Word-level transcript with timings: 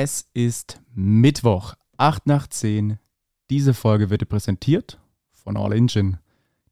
Es 0.00 0.28
ist 0.32 0.80
Mittwoch, 0.94 1.74
8 1.96 2.24
nach 2.28 2.46
10. 2.46 3.00
Diese 3.50 3.74
Folge 3.74 4.10
wird 4.10 4.28
präsentiert 4.28 5.00
von 5.32 5.56
All 5.56 5.72
In 5.72 5.88
Gin. 5.88 6.18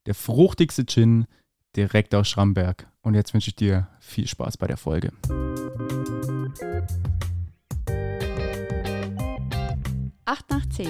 Der 0.06 0.14
fruchtigste 0.14 0.86
Gin 0.86 1.26
direkt 1.74 2.14
aus 2.14 2.28
Schramberg. 2.28 2.86
Und 3.02 3.14
jetzt 3.14 3.34
wünsche 3.34 3.48
ich 3.48 3.56
dir 3.56 3.88
viel 3.98 4.28
Spaß 4.28 4.58
bei 4.58 4.68
der 4.68 4.76
Folge. 4.76 5.10
Acht 10.24 10.48
nach 10.48 10.68
10, 10.68 10.88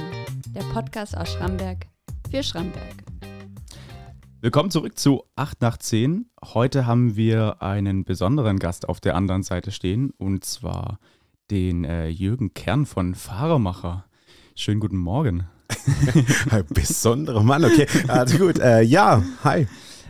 der 0.54 0.64
Podcast 0.74 1.16
aus 1.16 1.32
Schramberg 1.32 1.86
für 2.30 2.42
Schramberg. 2.42 2.96
Willkommen 4.42 4.70
zurück 4.70 4.98
zu 4.98 5.24
8 5.36 5.62
nach 5.62 5.78
10. 5.78 6.28
Heute 6.44 6.84
haben 6.84 7.16
wir 7.16 7.62
einen 7.62 8.04
besonderen 8.04 8.58
Gast 8.58 8.90
auf 8.90 9.00
der 9.00 9.14
anderen 9.14 9.42
Seite 9.42 9.70
stehen 9.70 10.10
und 10.18 10.44
zwar 10.44 10.98
den 11.50 11.84
äh, 11.84 12.08
Jürgen 12.08 12.54
Kern 12.54 12.86
von 12.86 13.14
Fahrermacher. 13.14 14.04
Schönen 14.54 14.80
guten 14.80 14.96
Morgen. 14.96 15.46
Ein 16.50 16.64
besonderer 16.68 17.42
Mann, 17.42 17.64
okay. 17.64 17.86
Also 18.08 18.38
gut, 18.38 18.58
äh, 18.58 18.82
ja, 18.82 19.22
hi. 19.44 19.66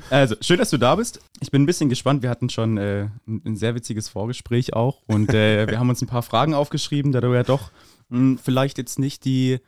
Also, 0.09 0.37
schön, 0.41 0.59
dass 0.59 0.71
du 0.71 0.79
da 0.79 0.95
bist. 0.95 1.21
Ich 1.41 1.51
bin 1.51 1.63
ein 1.63 1.67
bisschen 1.67 1.89
gespannt. 1.89 2.23
Wir 2.23 2.31
hatten 2.31 2.49
schon 2.49 2.79
äh, 2.79 3.09
ein, 3.27 3.43
ein, 3.45 3.57
sehr 3.57 3.75
witziges 3.75 4.09
Vorgespräch 4.09 4.75
auch 4.75 5.03
und 5.07 5.35
äh, 5.35 5.67
wir 5.71 5.79
haben 5.79 5.89
uns 5.89 6.01
ein 6.01 6.07
paar 6.07 6.23
Fragen 6.23 6.55
aufgeschrieben, 6.55 7.11
da 7.11 7.21
du 7.21 7.35
ja 7.35 7.43
doch 7.43 7.73
mh, 8.09 8.19
hm, 8.19 8.39
vielleicht 8.39 8.79
jetzt 8.79 8.99
nicht 8.99 9.25
die, 9.25 9.59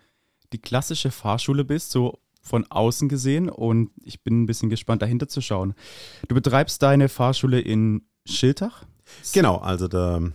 die 0.53 0.59
klassische 0.59 1.11
Fahrschule 1.11 1.65
bist, 1.65 1.91
so 1.91 2.21
von 2.41 2.65
außen 2.71 3.09
gesehen 3.09 3.51
und 3.51 3.91
ich 4.05 4.23
bin 4.23 4.43
ein 4.43 4.47
bisschen 4.47 4.71
gespannt, 4.71 5.03
dahinter 5.03 5.29
zu 5.29 5.41
schauen. 5.41 5.75
Du 6.29 6.35
betreibst 6.37 6.83
deine 6.83 7.09
Fahrschule 7.09 7.61
in 7.61 8.03
Schiltach? 8.25 8.85
Genau, 9.33 9.57
also 9.57 9.89
der, 9.89 10.33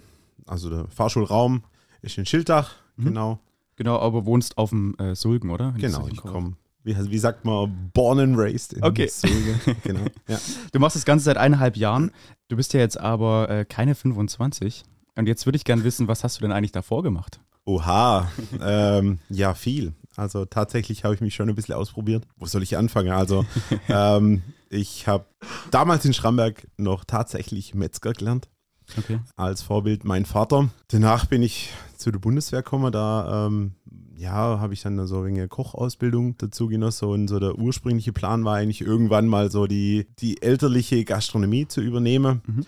also 0.48 0.70
der 0.70 0.88
Fahrschulraum 0.88 1.64
ist 2.02 2.18
in 2.18 2.26
Schiltach, 2.26 2.76
mhm. 2.98 3.06
genau. 3.06 3.40
Genau, 3.76 4.00
aber 4.00 4.26
wohnst 4.26 4.58
auf 4.58 4.70
dem 4.70 4.96
äh, 5.00 5.16
Sulgen, 5.16 5.50
oder? 5.50 5.74
Wenn 5.74 5.82
genau, 5.82 6.08
ich 6.08 6.22
komme 6.22 6.56
wie, 6.84 6.96
wie, 7.12 7.18
sagt 7.18 7.46
man, 7.46 7.92
born 7.94 8.20
and 8.20 8.38
raised 8.38 8.74
in 8.74 8.84
okay. 8.84 9.10
genau. 9.84 10.06
Ja. 10.28 10.38
Du 10.72 10.80
machst 10.80 10.96
das 10.96 11.06
Ganze 11.06 11.26
seit 11.26 11.38
eineinhalb 11.38 11.78
Jahren. 11.78 12.12
Du 12.50 12.58
bist 12.58 12.74
ja 12.74 12.82
jetzt 12.82 13.00
aber 13.00 13.50
äh, 13.50 13.66
keine 13.66 13.96
25. 13.96 14.84
Und 15.16 15.28
jetzt 15.28 15.46
würde 15.46 15.56
ich 15.56 15.64
gerne 15.64 15.84
wissen, 15.84 16.08
was 16.08 16.24
hast 16.24 16.38
du 16.38 16.42
denn 16.42 16.52
eigentlich 16.52 16.72
davor 16.72 17.04
gemacht? 17.04 17.40
Oha, 17.66 18.30
ähm, 18.62 19.20
ja, 19.30 19.54
viel. 19.54 19.94
Also 20.16 20.46
tatsächlich 20.46 21.04
habe 21.04 21.16
ich 21.16 21.22
mich 21.22 21.34
schon 21.34 21.50
ein 21.50 21.56
bisschen 21.56 21.76
ausprobiert. 21.76 22.28
Wo 22.36 22.46
soll 22.46 22.64
ich 22.64 22.78
anfangen? 22.78 23.12
Also 23.12 23.46
ähm, 23.88 24.44
ich 24.70 25.08
habe 25.08 25.26
damals 25.72 26.04
in 26.06 26.14
Schramberg 26.14 26.68
noch 26.78 27.06
tatsächlich 27.06 27.74
Metzger 27.74 28.14
gelernt. 28.14 28.50
Okay. 28.98 29.20
Als 29.36 29.62
Vorbild 29.62 30.04
mein 30.04 30.26
Vater. 30.26 30.70
Danach 30.90 31.26
bin 31.26 31.42
ich 31.42 31.72
zu 31.98 32.12
der 32.12 32.20
Bundeswehr 32.20 32.62
gekommen. 32.62 32.92
Da 32.92 33.48
ähm, 33.48 33.74
ja, 34.16 34.60
habe 34.60 34.74
ich 34.74 34.82
dann 34.82 35.06
so 35.08 35.22
eine 35.22 35.48
Kochausbildung 35.48 36.38
dazu 36.38 36.68
genossen. 36.68 37.10
Und 37.10 37.28
so 37.28 37.40
der 37.40 37.58
ursprüngliche 37.58 38.14
Plan 38.14 38.46
war 38.46 38.56
eigentlich 38.56 38.82
irgendwann 38.82 39.28
mal 39.28 39.52
so 39.52 39.68
die, 39.68 40.08
die 40.20 40.42
elterliche 40.42 41.04
Gastronomie 41.06 41.68
zu 41.68 41.82
übernehmen. 41.82 42.42
Mhm. 42.46 42.66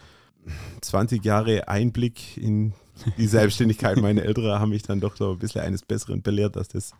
20 0.82 1.26
Jahre 1.26 1.68
Einblick 1.68 2.38
in 2.38 2.74
die 3.18 3.28
Selbstständigkeit 3.28 3.98
meiner 3.98 4.24
Eltern 4.26 4.60
haben 4.60 4.70
mich 4.70 4.84
dann 4.84 5.02
doch 5.02 5.16
so 5.16 5.32
ein 5.32 5.40
bisschen 5.40 5.62
eines 5.62 5.82
Besseren 5.82 6.22
belehrt, 6.22 6.56
dass 6.56 6.68
das 6.68 6.92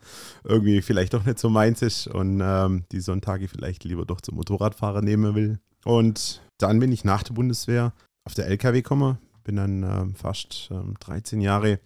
irgendwie 0.44 0.82
vielleicht 0.82 1.14
doch 1.14 1.24
nicht 1.24 1.38
so 1.38 1.48
meins 1.48 1.82
ist 1.82 2.06
und 2.06 2.40
ähm, 2.42 2.84
die 2.92 3.00
Sonntage 3.00 3.48
vielleicht 3.48 3.84
lieber 3.84 4.04
doch 4.04 4.20
zum 4.20 4.36
Motorradfahrer 4.36 5.02
nehmen 5.02 5.34
will. 5.34 5.58
Und 5.84 6.42
dann 6.58 6.80
bin 6.80 6.92
ich 6.92 7.04
nach 7.04 7.22
der 7.22 7.34
Bundeswehr 7.34 7.92
auf 8.26 8.34
der 8.34 8.48
LKW 8.48 8.82
gekommen, 8.82 9.18
bin 9.44 9.56
dann 9.56 9.84
ähm, 9.84 10.14
fast 10.16 10.68
ähm, 10.72 10.94
13 10.98 11.40
Jahre 11.40 11.78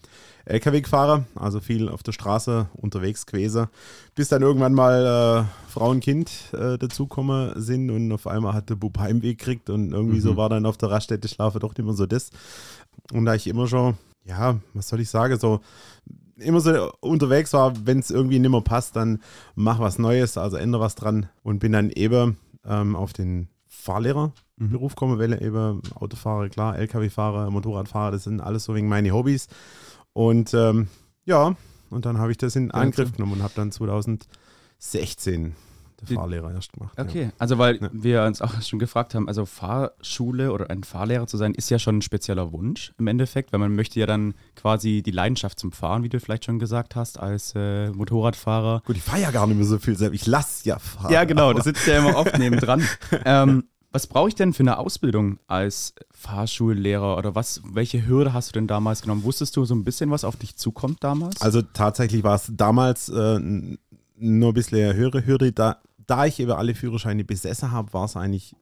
LKW-Fahrer, 0.46 1.26
also 1.34 1.60
viel 1.60 1.90
auf 1.90 2.02
der 2.02 2.12
Straße 2.12 2.68
unterwegs 2.72 3.26
gewesen, 3.26 3.66
bis 4.14 4.30
dann 4.30 4.40
irgendwann 4.40 4.72
mal 4.72 5.44
äh, 5.44 5.70
Frau 5.70 5.90
und 5.90 6.00
Kind 6.00 6.30
äh, 6.54 6.78
dazugekommen 6.78 7.60
sind 7.60 7.90
und 7.90 8.10
auf 8.10 8.26
einmal 8.26 8.54
hat 8.54 8.70
der 8.70 8.76
Bub 8.76 8.98
Heimweg 8.98 9.38
gekriegt 9.38 9.68
und 9.68 9.92
irgendwie 9.92 10.16
mhm. 10.16 10.22
so 10.22 10.36
war 10.38 10.48
dann 10.48 10.64
auf 10.64 10.78
der 10.78 10.90
Raststätte 10.90 11.28
Schlafe 11.28 11.58
doch 11.58 11.74
immer 11.74 11.92
so 11.92 12.06
das. 12.06 12.30
Und 13.12 13.26
da 13.26 13.34
ich 13.34 13.46
immer 13.46 13.68
schon, 13.68 13.98
ja, 14.24 14.58
was 14.72 14.88
soll 14.88 15.00
ich 15.00 15.10
sagen, 15.10 15.38
so 15.38 15.60
immer 16.38 16.60
so 16.60 16.90
unterwegs 17.00 17.52
war, 17.52 17.86
wenn 17.86 17.98
es 17.98 18.10
irgendwie 18.10 18.38
nicht 18.38 18.50
mehr 18.50 18.62
passt, 18.62 18.96
dann 18.96 19.20
mach 19.54 19.78
was 19.78 19.98
Neues, 19.98 20.38
also 20.38 20.56
ändere 20.56 20.80
was 20.80 20.94
dran 20.94 21.28
und 21.42 21.58
bin 21.58 21.72
dann 21.72 21.90
eben 21.90 22.38
ähm, 22.64 22.96
auf 22.96 23.12
den 23.12 23.48
Fahrlehrerberuf 23.80 24.32
mhm. 24.56 24.88
gekommen, 24.88 25.18
weil 25.18 25.42
eben 25.42 25.82
Autofahrer, 25.94 26.48
klar, 26.48 26.78
LKW-Fahrer, 26.78 27.50
Motorradfahrer, 27.50 28.12
das 28.12 28.24
sind 28.24 28.40
alles 28.40 28.64
so 28.64 28.74
wegen 28.74 28.88
meine 28.88 29.12
Hobbys. 29.12 29.48
Und 30.12 30.54
ähm, 30.54 30.88
ja, 31.24 31.54
und 31.90 32.06
dann 32.06 32.18
habe 32.18 32.30
ich 32.30 32.38
das 32.38 32.56
in 32.56 32.70
Angriff 32.70 33.12
genommen 33.12 33.34
und 33.34 33.42
habe 33.42 33.54
dann 33.56 33.72
2016 33.72 35.54
der 36.00 36.16
Fahrlehrer 36.16 36.52
erst 36.52 36.72
gemacht. 36.72 36.98
Okay, 36.98 37.24
ja. 37.24 37.30
also 37.38 37.58
weil 37.58 37.80
ja. 37.80 37.90
wir 37.92 38.22
uns 38.24 38.40
auch 38.42 38.60
schon 38.62 38.78
gefragt 38.78 39.14
haben, 39.14 39.28
also 39.28 39.46
Fahrschule 39.46 40.52
oder 40.52 40.70
ein 40.70 40.84
Fahrlehrer 40.84 41.26
zu 41.26 41.36
sein, 41.36 41.54
ist 41.54 41.70
ja 41.70 41.78
schon 41.78 41.98
ein 41.98 42.02
spezieller 42.02 42.52
Wunsch 42.52 42.92
im 42.98 43.06
Endeffekt, 43.06 43.52
weil 43.52 43.60
man 43.60 43.74
möchte 43.74 44.00
ja 44.00 44.06
dann 44.06 44.34
quasi 44.56 45.02
die 45.02 45.10
Leidenschaft 45.10 45.58
zum 45.58 45.72
Fahren, 45.72 46.02
wie 46.02 46.08
du 46.08 46.20
vielleicht 46.20 46.44
schon 46.44 46.58
gesagt 46.58 46.96
hast, 46.96 47.18
als 47.18 47.52
äh, 47.56 47.90
Motorradfahrer. 47.90 48.82
Gut, 48.86 48.96
ich 48.96 49.02
fahre 49.02 49.20
ja 49.20 49.30
gar 49.30 49.46
nicht 49.46 49.56
mehr 49.56 49.66
so 49.66 49.78
viel 49.78 49.96
selbst, 49.96 50.14
ich 50.14 50.26
lasse 50.26 50.68
ja 50.68 50.78
fahren. 50.78 51.12
Ja, 51.12 51.24
genau, 51.24 51.52
das 51.52 51.64
sitzt 51.64 51.86
ja 51.86 51.98
immer 51.98 52.16
oft 52.16 52.38
nebendran. 52.38 52.86
ähm, 53.24 53.64
was 53.92 54.06
brauche 54.06 54.28
ich 54.28 54.36
denn 54.36 54.52
für 54.52 54.62
eine 54.62 54.78
Ausbildung 54.78 55.38
als 55.48 55.94
Fahrschullehrer 56.12 57.16
oder 57.16 57.34
was, 57.34 57.60
welche 57.64 58.06
Hürde 58.06 58.32
hast 58.32 58.50
du 58.50 58.52
denn 58.52 58.68
damals 58.68 59.02
genommen? 59.02 59.24
Wusstest 59.24 59.56
du 59.56 59.64
so 59.64 59.74
ein 59.74 59.84
bisschen, 59.84 60.10
was 60.10 60.22
auf 60.22 60.36
dich 60.36 60.56
zukommt 60.56 61.02
damals? 61.02 61.40
Also 61.40 61.60
tatsächlich 61.62 62.22
war 62.22 62.36
es 62.36 62.52
damals 62.54 63.08
äh, 63.08 63.40
nur 63.40 64.50
ein 64.50 64.54
bisschen 64.54 64.78
eine 64.78 64.94
höhere 64.94 65.26
Hürde. 65.26 65.52
Da, 65.52 65.78
da 66.10 66.26
ich 66.26 66.40
eben 66.40 66.50
alle 66.50 66.74
Führerscheine 66.74 67.24
besessen 67.24 67.70
habe, 67.70 67.92
war 67.92 68.04
es 68.04 68.16
eigentlich 68.16 68.56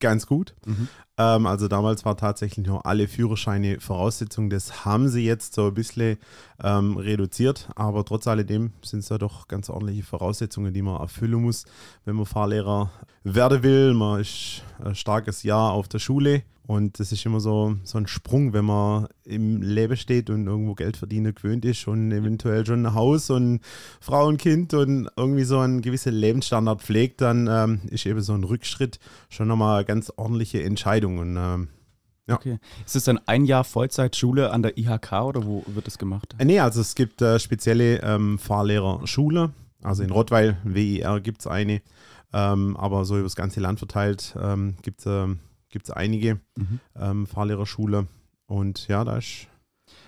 ganz 0.00 0.26
gut. 0.26 0.54
Mhm. 0.64 0.88
Ähm, 1.18 1.46
also 1.46 1.68
damals 1.68 2.06
war 2.06 2.16
tatsächlich 2.16 2.66
nur 2.66 2.86
alle 2.86 3.06
Führerscheine 3.06 3.80
Voraussetzung. 3.80 4.48
Das 4.48 4.86
haben 4.86 5.08
sie 5.08 5.24
jetzt 5.24 5.54
so 5.54 5.66
ein 5.66 5.74
bisschen 5.74 6.16
ähm, 6.62 6.96
reduziert, 6.96 7.68
aber 7.76 8.04
trotz 8.06 8.26
alledem 8.26 8.72
sind 8.82 9.00
es 9.00 9.10
ja 9.10 9.18
doch 9.18 9.46
ganz 9.46 9.68
ordentliche 9.68 10.02
Voraussetzungen, 10.02 10.72
die 10.72 10.80
man 10.80 11.00
erfüllen 11.00 11.42
muss, 11.42 11.66
wenn 12.06 12.16
man 12.16 12.24
Fahrlehrer 12.24 12.90
werden 13.24 13.62
will. 13.62 13.92
Man 13.92 14.20
ist 14.20 14.62
ein 14.82 14.94
starkes 14.94 15.42
Jahr 15.42 15.72
auf 15.72 15.86
der 15.86 15.98
Schule 15.98 16.42
und 16.66 17.00
das 17.00 17.10
ist 17.10 17.26
immer 17.26 17.40
so, 17.40 17.76
so 17.82 17.98
ein 17.98 18.06
Sprung, 18.06 18.52
wenn 18.52 18.64
man 18.64 19.08
im 19.24 19.60
Leben 19.60 19.96
steht 19.96 20.30
und 20.30 20.46
irgendwo 20.46 20.74
Geld 20.74 20.96
verdienen 20.96 21.34
gewöhnt 21.34 21.64
ist 21.64 21.88
und 21.88 22.12
eventuell 22.12 22.64
schon 22.64 22.86
ein 22.86 22.94
Haus 22.94 23.30
und 23.30 23.60
Frau 24.00 24.28
und 24.28 24.38
Kind 24.38 24.72
und 24.74 25.08
irgendwie 25.16 25.42
so 25.42 25.58
einen 25.58 25.82
gewissen 25.82 26.14
Lebensstandard 26.14 26.80
pflegt, 26.80 27.22
dann 27.22 27.48
ähm, 27.50 27.80
ist 27.90 28.06
eben 28.06 28.20
so 28.20 28.34
ein 28.34 28.44
Rückschritt 28.44 29.00
schon 29.28 29.48
nochmal 29.48 29.78
eine 29.78 29.84
ganz 29.84 30.12
ordentliche 30.16 30.62
Entscheidung. 30.62 31.18
Und, 31.18 31.36
ähm, 31.36 31.68
ja. 32.28 32.36
Okay. 32.36 32.58
Ist 32.86 32.94
es 32.94 33.04
dann 33.04 33.18
ein 33.26 33.46
Jahr 33.46 33.64
Vollzeitschule 33.64 34.52
an 34.52 34.62
der 34.62 34.78
IHK 34.78 35.12
oder 35.24 35.44
wo 35.44 35.64
wird 35.66 35.88
das 35.88 35.98
gemacht? 35.98 36.36
Äh, 36.38 36.44
nee, 36.44 36.60
also 36.60 36.80
es 36.80 36.94
gibt 36.94 37.20
äh, 37.20 37.40
spezielle 37.40 38.00
ähm, 38.02 38.38
Fahrlehrerschule. 38.38 39.50
Also 39.82 40.04
in 40.04 40.10
Rottweil, 40.10 40.58
WIR, 40.62 41.20
gibt 41.20 41.40
es 41.40 41.46
eine. 41.46 41.82
Ähm, 42.32 42.76
aber 42.76 43.04
so 43.04 43.14
über 43.16 43.24
das 43.24 43.34
ganze 43.34 43.58
Land 43.58 43.80
verteilt 43.80 44.36
ähm, 44.40 44.76
gibt 44.82 45.00
es 45.00 45.06
ähm, 45.06 45.40
gibt 45.70 45.88
es 45.88 45.90
einige 45.90 46.40
mhm. 46.56 46.80
ähm, 46.96 47.26
Fahrlehrerschule. 47.26 48.06
Und 48.46 48.88
ja, 48.88 49.04
da 49.04 49.18
ist 49.18 49.46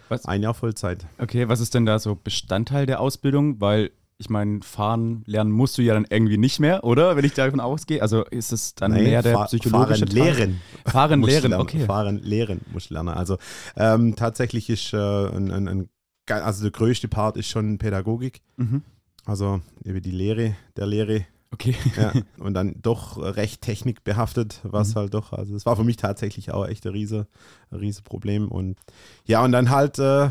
was? 0.09 0.27
ein 0.27 0.43
Jahr 0.43 0.55
Vollzeit. 0.55 1.07
Okay, 1.19 1.49
was 1.49 1.61
ist 1.61 1.75
denn 1.75 1.87
da 1.87 1.99
so 1.99 2.15
Bestandteil 2.17 2.87
der 2.87 3.01
Ausbildung? 3.01 3.61
Weil 3.61 3.91
ich 4.19 4.31
meine, 4.31 4.61
fahren 4.63 5.25
lernen 5.27 5.51
musst 5.51 5.79
du 5.79 5.83
ja 5.83 5.95
dann 5.95 6.07
irgendwie 6.09 6.39
nicht 6.39 6.61
mehr, 6.61 6.85
oder? 6.85 7.17
Wenn 7.17 7.25
ich 7.25 7.35
davon 7.35 7.61
ausgehe. 7.61 8.01
Also 8.01 8.25
ist 8.27 8.53
es 8.53 8.75
dann 8.75 8.93
Nein, 8.93 9.05
mehr 9.05 9.23
der 9.23 9.35
Fahr 9.35 9.47
psychologische 9.47 10.07
Fahren 10.07 10.15
lehren. 10.15 10.61
Fahren 10.87 11.23
lehren, 11.23 11.51
lernen. 11.51 11.63
okay. 11.63 11.87
Fahren 11.87 12.23
lehren 12.23 12.61
muss 12.73 12.91
lernen. 12.91 13.15
Also 13.15 13.39
ähm, 13.77 14.15
tatsächlich 14.15 14.71
ist 14.71 14.93
äh, 14.93 14.97
ein, 14.97 15.51
ein, 15.51 15.69
ein, 15.69 15.89
also 16.29 16.63
der 16.63 16.71
größte 16.71 17.09
Part 17.09 17.37
ist 17.37 17.49
schon 17.49 17.79
Pädagogik. 17.79 18.43
Mhm. 18.57 18.83
Also 19.25 19.61
eben 19.85 20.03
die 20.03 20.11
Lehre 20.11 20.57
der 20.77 20.87
Lehre 20.87 21.27
Okay. 21.53 21.77
Ja, 21.97 22.13
und 22.39 22.55
dann 22.55 22.77
doch 22.81 23.19
recht 23.19 23.61
technikbehaftet, 23.61 24.61
was 24.63 24.95
mhm. 24.95 25.01
halt 25.01 25.15
doch, 25.15 25.33
also 25.33 25.55
es 25.55 25.67
war 25.67 25.77
für 25.77 25.85
mich 25.85 25.97
tatsächlich 25.97 26.51
auch 26.51 26.67
echt 26.67 26.87
ein 26.87 26.93
riese, 26.93 27.27
riese 27.71 28.03
Problem. 28.03 28.49
Und 28.49 28.79
ja, 29.27 29.45
und 29.45 29.53
dann 29.53 29.71
halt 29.71 29.99
äh, 29.99 30.31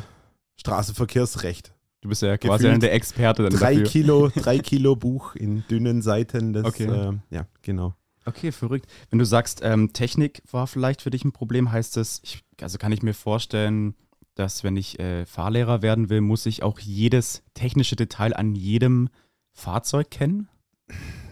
Straßenverkehrsrecht. 0.59 1.73
Du 2.01 2.09
bist 2.09 2.23
ja 2.23 2.38
quasi 2.38 2.65
dann 2.65 2.79
der 2.79 2.94
Experte. 2.94 3.44
Dann 3.44 3.53
drei 3.53 3.75
dafür. 3.75 3.88
Kilo, 3.88 4.29
drei 4.35 4.57
Kilo 4.57 4.95
Buch 4.95 5.35
in 5.35 5.63
dünnen 5.69 6.01
Seiten. 6.01 6.53
Das, 6.53 6.65
okay. 6.65 6.85
Äh, 6.85 7.13
ja, 7.29 7.45
genau. 7.62 7.94
Okay, 8.25 8.51
verrückt. 8.51 8.88
Wenn 9.09 9.19
du 9.19 9.25
sagst, 9.25 9.62
ähm, 9.63 9.94
Technik 9.94 10.41
war 10.51 10.67
vielleicht 10.67 11.01
für 11.01 11.09
dich 11.09 11.24
ein 11.25 11.31
Problem, 11.31 11.71
heißt 11.71 11.97
das, 11.97 12.21
ich, 12.24 12.44
also 12.62 12.77
kann 12.77 12.91
ich 12.91 13.03
mir 13.03 13.13
vorstellen, 13.13 13.95
dass 14.35 14.63
wenn 14.63 14.77
ich 14.77 15.00
äh, 15.00 15.25
Fahrlehrer 15.25 15.81
werden 15.81 16.09
will, 16.09 16.21
muss 16.21 16.45
ich 16.45 16.63
auch 16.63 16.79
jedes 16.79 17.44
technische 17.53 17.95
Detail 17.95 18.35
an 18.35 18.56
jedem 18.56 19.09
Fahrzeug 19.53 20.09
kennen? 20.09 20.50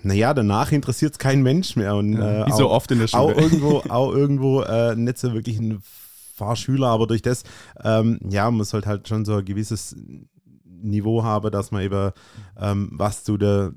Naja, 0.03 0.33
danach 0.33 0.71
interessiert 0.71 1.13
es 1.13 1.19
keinen 1.19 1.43
Mensch 1.43 1.75
mehr. 1.75 1.95
Und, 1.95 2.15
äh, 2.15 2.45
wie 2.45 2.51
so 2.51 2.69
auch, 2.69 2.75
oft 2.75 2.91
in 2.91 2.99
der 2.99 3.07
Schule. 3.07 3.21
Auch 3.21 3.37
irgendwo, 3.37 3.83
auch 3.89 4.13
irgendwo 4.13 4.61
äh, 4.61 4.95
nicht 4.95 5.17
so 5.17 5.33
wirklich 5.33 5.59
ein 5.59 5.81
Fahrschüler, 6.35 6.87
aber 6.87 7.07
durch 7.07 7.21
das, 7.21 7.43
ähm, 7.83 8.19
ja, 8.29 8.49
man 8.49 8.65
sollte 8.65 8.87
halt 8.87 9.07
schon 9.07 9.25
so 9.25 9.35
ein 9.35 9.45
gewisses 9.45 9.95
Niveau 10.81 11.23
haben, 11.23 11.51
dass 11.51 11.71
man 11.71 11.81
eben 11.81 12.11
ähm, 12.57 12.89
was 12.93 13.23
zu 13.23 13.37
der 13.37 13.73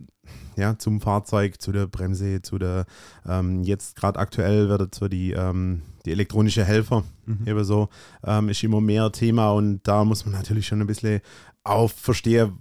ja, 0.57 0.79
zum 0.79 1.01
Fahrzeug, 1.01 1.61
zu 1.61 1.73
der 1.73 1.87
Bremse, 1.87 2.43
zu 2.43 2.59
der, 2.59 2.85
ähm, 3.27 3.63
jetzt 3.63 3.97
gerade 3.97 4.19
aktuell 4.19 4.69
wird 4.69 4.95
so 4.95 5.09
die, 5.09 5.33
ähm, 5.33 5.83
die 6.05 6.13
elektronische 6.13 6.65
Helfer 6.65 7.05
mhm. 7.27 7.47
eben 7.47 7.65
so, 7.65 7.89
ähm, 8.25 8.49
ist 8.49 8.63
immer 8.63 8.81
mehr 8.81 9.11
Thema 9.13 9.53
und 9.53 9.81
da 9.85 10.05
muss 10.05 10.25
man 10.25 10.35
natürlich 10.35 10.67
schon 10.67 10.81
ein 10.81 10.87
bisschen 10.87 11.21
auch 11.65 11.91
verstehen 11.91 12.53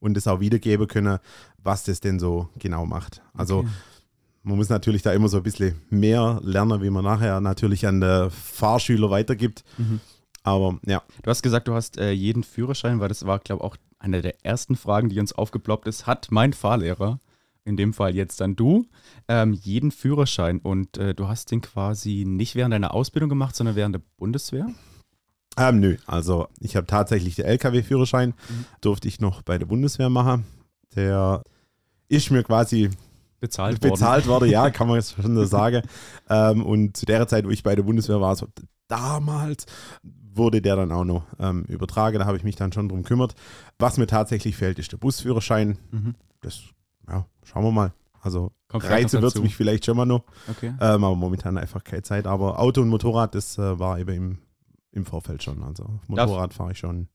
und 0.00 0.16
es 0.16 0.26
auch 0.26 0.40
wiedergeben 0.40 0.88
können, 0.88 1.18
was 1.62 1.84
das 1.84 2.00
denn 2.00 2.18
so 2.18 2.48
genau 2.58 2.86
macht. 2.86 3.22
Also 3.34 3.58
okay. 3.60 3.68
man 4.42 4.56
muss 4.56 4.68
natürlich 4.68 5.02
da 5.02 5.12
immer 5.12 5.28
so 5.28 5.38
ein 5.38 5.42
bisschen 5.42 5.80
mehr 5.90 6.40
lernen, 6.42 6.82
wie 6.82 6.90
man 6.90 7.04
nachher 7.04 7.40
natürlich 7.40 7.86
an 7.86 8.00
der 8.00 8.30
Fahrschüler 8.30 9.10
weitergibt. 9.10 9.64
Mhm. 9.78 10.00
Aber 10.42 10.78
ja. 10.86 11.02
Du 11.22 11.30
hast 11.30 11.42
gesagt, 11.42 11.68
du 11.68 11.74
hast 11.74 11.98
äh, 11.98 12.10
jeden 12.10 12.42
Führerschein, 12.42 13.00
weil 13.00 13.08
das 13.08 13.26
war, 13.26 13.38
glaube 13.38 13.62
ich, 13.62 13.70
auch 13.70 13.76
eine 13.98 14.22
der 14.22 14.44
ersten 14.44 14.76
Fragen, 14.76 15.08
die 15.08 15.20
uns 15.20 15.32
aufgeploppt 15.32 15.86
ist. 15.86 16.06
Hat 16.06 16.28
mein 16.30 16.52
Fahrlehrer, 16.52 17.20
in 17.64 17.76
dem 17.76 17.92
Fall 17.92 18.16
jetzt 18.16 18.40
dann 18.40 18.56
du, 18.56 18.86
ähm, 19.28 19.52
jeden 19.52 19.92
Führerschein 19.92 20.58
und 20.58 20.98
äh, 20.98 21.14
du 21.14 21.28
hast 21.28 21.52
den 21.52 21.60
quasi 21.60 22.24
nicht 22.26 22.56
während 22.56 22.74
deiner 22.74 22.94
Ausbildung 22.94 23.28
gemacht, 23.28 23.54
sondern 23.54 23.76
während 23.76 23.94
der 23.94 24.02
Bundeswehr? 24.16 24.66
Ähm, 25.56 25.80
nö, 25.80 25.96
also 26.06 26.48
ich 26.60 26.76
habe 26.76 26.86
tatsächlich 26.86 27.36
den 27.36 27.44
LKW-Führerschein, 27.44 28.30
mhm. 28.30 28.64
durfte 28.80 29.06
ich 29.06 29.20
noch 29.20 29.42
bei 29.42 29.58
der 29.58 29.66
Bundeswehr 29.66 30.08
machen. 30.08 30.44
Der 30.96 31.42
ist 32.12 32.30
mir 32.30 32.42
quasi 32.42 32.90
bezahlt 33.40 33.82
worden. 33.82 33.92
Bezahlt 33.92 34.26
worden, 34.26 34.50
ja, 34.50 34.70
kann 34.76 34.86
man 34.86 34.96
jetzt 34.96 35.14
schon 35.20 35.34
so 35.34 35.44
sagen. 35.44 35.82
ähm, 36.28 36.64
und 36.64 36.96
zu 36.96 37.06
der 37.06 37.26
Zeit, 37.26 37.44
wo 37.46 37.50
ich 37.50 37.62
bei 37.62 37.74
der 37.74 37.82
Bundeswehr 37.82 38.20
war, 38.20 38.36
so 38.36 38.46
damals, 38.86 39.66
wurde 40.34 40.62
der 40.62 40.76
dann 40.76 40.92
auch 40.92 41.04
noch 41.04 41.24
ähm, 41.38 41.64
übertragen. 41.64 42.18
Da 42.18 42.26
habe 42.26 42.36
ich 42.36 42.44
mich 42.44 42.56
dann 42.56 42.72
schon 42.72 42.88
drum 42.88 43.02
gekümmert. 43.02 43.34
Was 43.78 43.96
mir 43.96 44.06
tatsächlich 44.06 44.56
fehlt, 44.56 44.78
ist 44.78 44.92
der 44.92 44.98
Busführerschein. 44.98 45.78
Mhm. 45.90 46.14
Das, 46.40 46.60
ja, 47.08 47.26
schauen 47.44 47.64
wir 47.64 47.72
mal. 47.72 47.92
Also 48.20 48.52
Kommt 48.68 48.84
Reize 48.84 49.20
wird 49.20 49.34
es 49.34 49.42
mich 49.42 49.56
vielleicht 49.56 49.84
schon 49.84 49.96
mal 49.96 50.06
noch. 50.06 50.24
Okay. 50.48 50.68
Ähm, 50.80 51.04
aber 51.04 51.16
momentan 51.16 51.58
einfach 51.58 51.82
keine 51.82 52.02
Zeit. 52.02 52.26
Aber 52.26 52.60
Auto 52.60 52.80
und 52.80 52.88
Motorrad, 52.88 53.34
das 53.34 53.58
äh, 53.58 53.78
war 53.78 53.98
eben 53.98 54.12
im, 54.12 54.38
im 54.92 55.04
Vorfeld 55.04 55.42
schon. 55.42 55.62
Also 55.62 56.00
Motorrad 56.06 56.54
fahre 56.54 56.72
ich 56.72 56.78
schon 56.78 57.08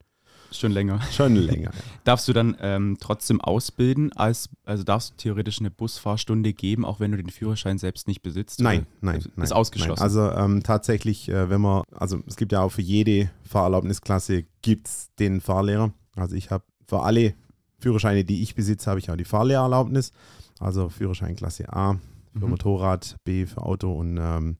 Schon 0.51 0.71
länger. 0.71 1.01
Schon 1.11 1.35
länger. 1.35 1.71
Ja. 1.73 1.79
Darfst 2.03 2.27
du 2.27 2.33
dann 2.33 2.55
ähm, 2.61 2.97
trotzdem 2.99 3.41
ausbilden, 3.41 4.13
als, 4.13 4.49
also 4.65 4.83
darfst 4.83 5.11
du 5.11 5.15
theoretisch 5.17 5.59
eine 5.59 5.71
Busfahrstunde 5.71 6.53
geben, 6.53 6.85
auch 6.85 6.99
wenn 6.99 7.11
du 7.11 7.17
den 7.17 7.29
Führerschein 7.29 7.77
selbst 7.77 8.07
nicht 8.07 8.21
besitzt? 8.21 8.61
Nein, 8.61 8.85
nein. 9.01 9.19
Ist 9.19 9.29
nein, 9.35 9.51
ausgeschlossen. 9.51 9.99
Nein. 9.99 10.03
Also 10.03 10.31
ähm, 10.31 10.63
tatsächlich, 10.63 11.29
äh, 11.29 11.49
wenn 11.49 11.61
man, 11.61 11.83
also 11.95 12.19
es 12.27 12.37
gibt 12.37 12.51
ja 12.51 12.61
auch 12.61 12.71
für 12.71 12.81
jede 12.81 13.29
Fahrerlaubnisklasse 13.43 14.45
gibt 14.61 14.87
es 14.87 15.09
den 15.19 15.41
Fahrlehrer. 15.41 15.91
Also 16.15 16.35
ich 16.35 16.49
habe 16.49 16.63
für 16.87 17.01
alle 17.01 17.33
Führerscheine, 17.79 18.23
die 18.23 18.41
ich 18.41 18.55
besitze, 18.55 18.89
habe 18.89 18.99
ich 18.99 19.11
auch 19.11 19.17
die 19.17 19.25
Fahrlehrerlaubnis. 19.25 20.11
Also 20.59 20.89
Führerschein 20.89 21.35
Klasse 21.35 21.71
A 21.71 21.99
für 22.33 22.45
mhm. 22.45 22.51
Motorrad, 22.51 23.17
B 23.23 23.45
für 23.45 23.61
Auto 23.61 23.93
und 23.93 24.17
ähm, 24.17 24.57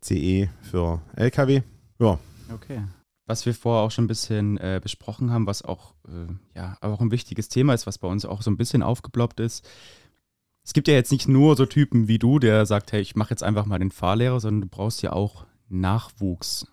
CE 0.00 0.48
für 0.62 1.02
LKW. 1.16 1.62
Ja. 1.98 2.18
Okay 2.52 2.80
was 3.26 3.46
wir 3.46 3.54
vorher 3.54 3.82
auch 3.82 3.90
schon 3.90 4.04
ein 4.04 4.08
bisschen 4.08 4.58
äh, 4.58 4.80
besprochen 4.82 5.30
haben, 5.30 5.46
was 5.46 5.62
auch, 5.62 5.94
äh, 6.06 6.32
ja, 6.54 6.76
auch 6.80 7.00
ein 7.00 7.10
wichtiges 7.10 7.48
Thema 7.48 7.74
ist, 7.74 7.86
was 7.86 7.98
bei 7.98 8.08
uns 8.08 8.24
auch 8.24 8.42
so 8.42 8.50
ein 8.50 8.56
bisschen 8.56 8.82
aufgeploppt 8.82 9.40
ist. 9.40 9.66
Es 10.62 10.72
gibt 10.72 10.88
ja 10.88 10.94
jetzt 10.94 11.12
nicht 11.12 11.28
nur 11.28 11.56
so 11.56 11.66
Typen 11.66 12.08
wie 12.08 12.18
du, 12.18 12.38
der 12.38 12.66
sagt, 12.66 12.92
hey, 12.92 13.00
ich 13.00 13.16
mache 13.16 13.30
jetzt 13.30 13.42
einfach 13.42 13.66
mal 13.66 13.78
den 13.78 13.90
Fahrlehrer, 13.90 14.40
sondern 14.40 14.62
du 14.62 14.68
brauchst 14.68 15.02
ja 15.02 15.12
auch 15.12 15.46
Nachwuchs. 15.68 16.66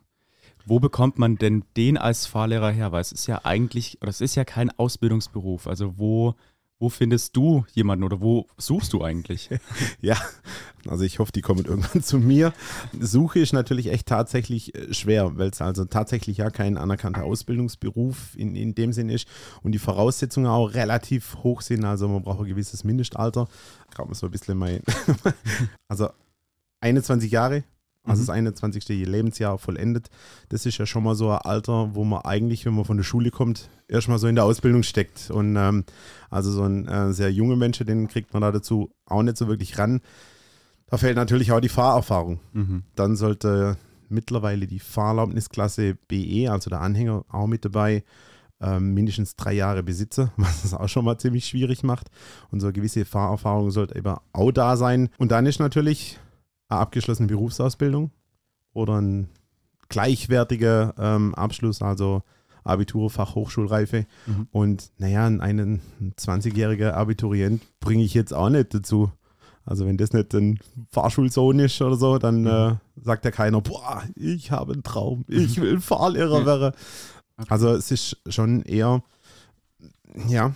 Wo 0.66 0.80
bekommt 0.80 1.18
man 1.18 1.38
denn 1.38 1.64
den 1.76 1.98
als 1.98 2.26
Fahrlehrer 2.26 2.72
her? 2.72 2.92
Weil 2.92 3.02
es 3.02 3.12
ist 3.12 3.28
ja 3.28 3.42
eigentlich, 3.44 3.98
oder 4.02 4.10
es 4.10 4.22
ist 4.22 4.36
ja 4.36 4.46
kein 4.46 4.70
Ausbildungsberuf. 4.78 5.68
Also 5.68 5.98
wo 5.98 6.36
wo 6.82 6.90
findest 6.90 7.38
du 7.38 7.64
jemanden 7.74 8.04
oder 8.04 8.22
wo 8.22 8.48
suchst 8.58 8.92
du 8.92 9.04
eigentlich? 9.04 9.50
Ja, 10.02 10.18
also 10.88 11.04
ich 11.04 11.20
hoffe, 11.20 11.32
die 11.32 11.42
kommen 11.42 11.66
irgendwann 11.66 12.02
zu 12.02 12.18
mir. 12.18 12.54
Suche 13.00 13.40
ist 13.40 13.54
natürlich 13.54 13.92
echt 13.92 14.08
tatsächlich 14.08 14.74
äh, 14.74 14.92
schwer, 14.94 15.38
weil 15.38 15.50
es 15.50 15.62
also 15.62 15.86
tatsächlich 15.86 16.38
ja 16.38 16.50
kein 16.50 16.78
anerkannter 16.78 17.24
Ausbildungsberuf 17.24 18.36
in, 18.36 18.56
in 18.56 18.74
dem 18.74 18.94
Sinn 18.94 19.10
ist 19.10 19.28
und 19.62 19.74
die 19.74 19.80
Voraussetzungen 19.80 20.48
auch 20.48 20.74
relativ 20.74 21.38
hoch 21.44 21.62
sind. 21.62 21.86
Also 21.86 22.08
man 22.08 22.24
braucht 22.24 22.40
ein 22.40 22.48
gewisses 22.48 22.84
Mindestalter. 22.84 23.48
Gerade 23.94 24.10
mal 24.10 24.16
so 24.16 24.26
ein 24.26 24.32
bisschen 24.32 24.58
mein, 24.58 24.82
also 25.88 26.10
21 26.80 27.30
Jahre 27.30 27.64
also 28.04 28.22
mhm. 28.22 28.26
das 28.26 28.36
21. 28.36 28.88
Lebensjahr 29.06 29.58
vollendet. 29.58 30.10
Das 30.50 30.66
ist 30.66 30.78
ja 30.78 30.86
schon 30.86 31.04
mal 31.04 31.16
so 31.16 31.30
ein 31.30 31.38
Alter, 31.38 31.94
wo 31.94 32.04
man 32.04 32.22
eigentlich, 32.22 32.66
wenn 32.66 32.74
man 32.74 32.86
von 32.86 32.98
der 32.98 33.04
Schule 33.04 33.30
kommt, 33.30 33.70
erstmal 33.88 34.18
so 34.18 34.28
in 34.28 34.36
der 34.36 34.46
Ausbildung 34.46 34.84
steckt. 34.84 35.30
Und 35.30 35.56
ähm, 35.56 35.86
also 36.30 36.52
so 36.52 36.64
ein 36.64 36.88
äh, 36.88 37.14
sehr 37.14 37.32
junger 37.32 37.56
Mensch, 37.56 37.78
den 37.80 38.08
kriegt 38.08 38.34
man 38.34 38.42
da 38.42 38.52
dazu 38.52 38.92
auch 39.06 39.22
nicht 39.22 39.38
so 39.38 39.48
wirklich 39.48 39.78
ran. 39.78 40.02
Da 40.88 40.98
fehlt 40.98 41.16
natürlich 41.16 41.52
auch 41.52 41.62
die 41.62 41.70
Fahrerfahrung. 41.70 42.40
Mhm. 42.54 42.84
Dann 42.96 43.16
sollte 43.16 43.78
mittlerweile 44.10 44.68
die 44.68 44.80
Fahrerlaubnisklasse 44.80 45.96
BE, 46.08 46.50
also 46.50 46.70
der 46.70 46.82
Anhänger, 46.82 47.24
auch 47.30 47.48
mit 47.48 47.66
dabei. 47.66 48.04
Ähm, 48.64 48.94
mindestens 48.94 49.36
drei 49.36 49.54
Jahre 49.54 49.82
Besitzer, 49.82 50.34
was 50.38 50.64
es 50.64 50.74
auch 50.74 50.88
schon 50.88 51.06
mal 51.06 51.18
ziemlich 51.18 51.46
schwierig 51.46 51.84
macht. 51.84 52.10
Und 52.52 52.60
so 52.60 52.68
eine 52.68 52.74
gewisse 52.74 53.06
Fahrerfahrung 53.06 53.72
sollte 53.72 53.96
eben 53.96 54.16
auch 54.34 54.52
da 54.52 54.76
sein. 54.76 55.10
Und 55.18 55.32
dann 55.32 55.46
ist 55.46 55.60
natürlich 55.60 56.20
eine 56.72 56.82
abgeschlossene 56.82 57.28
Berufsausbildung 57.28 58.12
oder 58.74 59.00
ein 59.00 59.30
gleichwertiger 59.90 60.94
ähm, 60.98 61.36
Abschluss, 61.36 61.82
also 61.82 62.24
Abitur, 62.64 63.10
Fachhochschulreife. 63.10 64.06
Mhm. 64.26 64.48
Und 64.52 64.92
naja, 64.98 65.26
einen 65.26 65.82
20-jähriger 66.18 66.94
Abiturient 66.94 67.62
bringe 67.80 68.04
ich 68.04 68.14
jetzt 68.14 68.34
auch 68.34 68.50
nicht 68.50 68.74
dazu. 68.74 69.12
Also 69.66 69.86
wenn 69.86 69.98
das 69.98 70.14
nicht 70.14 70.34
ein 70.34 70.60
Fahrschulsohn 70.92 71.60
ist 71.60 71.82
oder 71.82 71.96
so, 71.96 72.18
dann 72.18 72.42
mhm. 72.42 72.48
äh, 72.48 72.76
sagt 73.04 73.26
ja 73.26 73.32
keiner, 73.32 73.62
boah, 73.62 74.04
ich 74.16 74.52
habe 74.52 74.74
einen 74.74 74.84
Traum, 74.84 75.26
ich 75.28 75.60
will 75.60 75.80
Fahrlehrer 75.80 76.46
werden. 76.46 76.74
Okay. 77.38 77.48
Also 77.50 77.70
es 77.70 77.92
ist 77.92 78.18
schon 78.28 78.64
eher, 78.64 79.04
ja, 80.28 80.54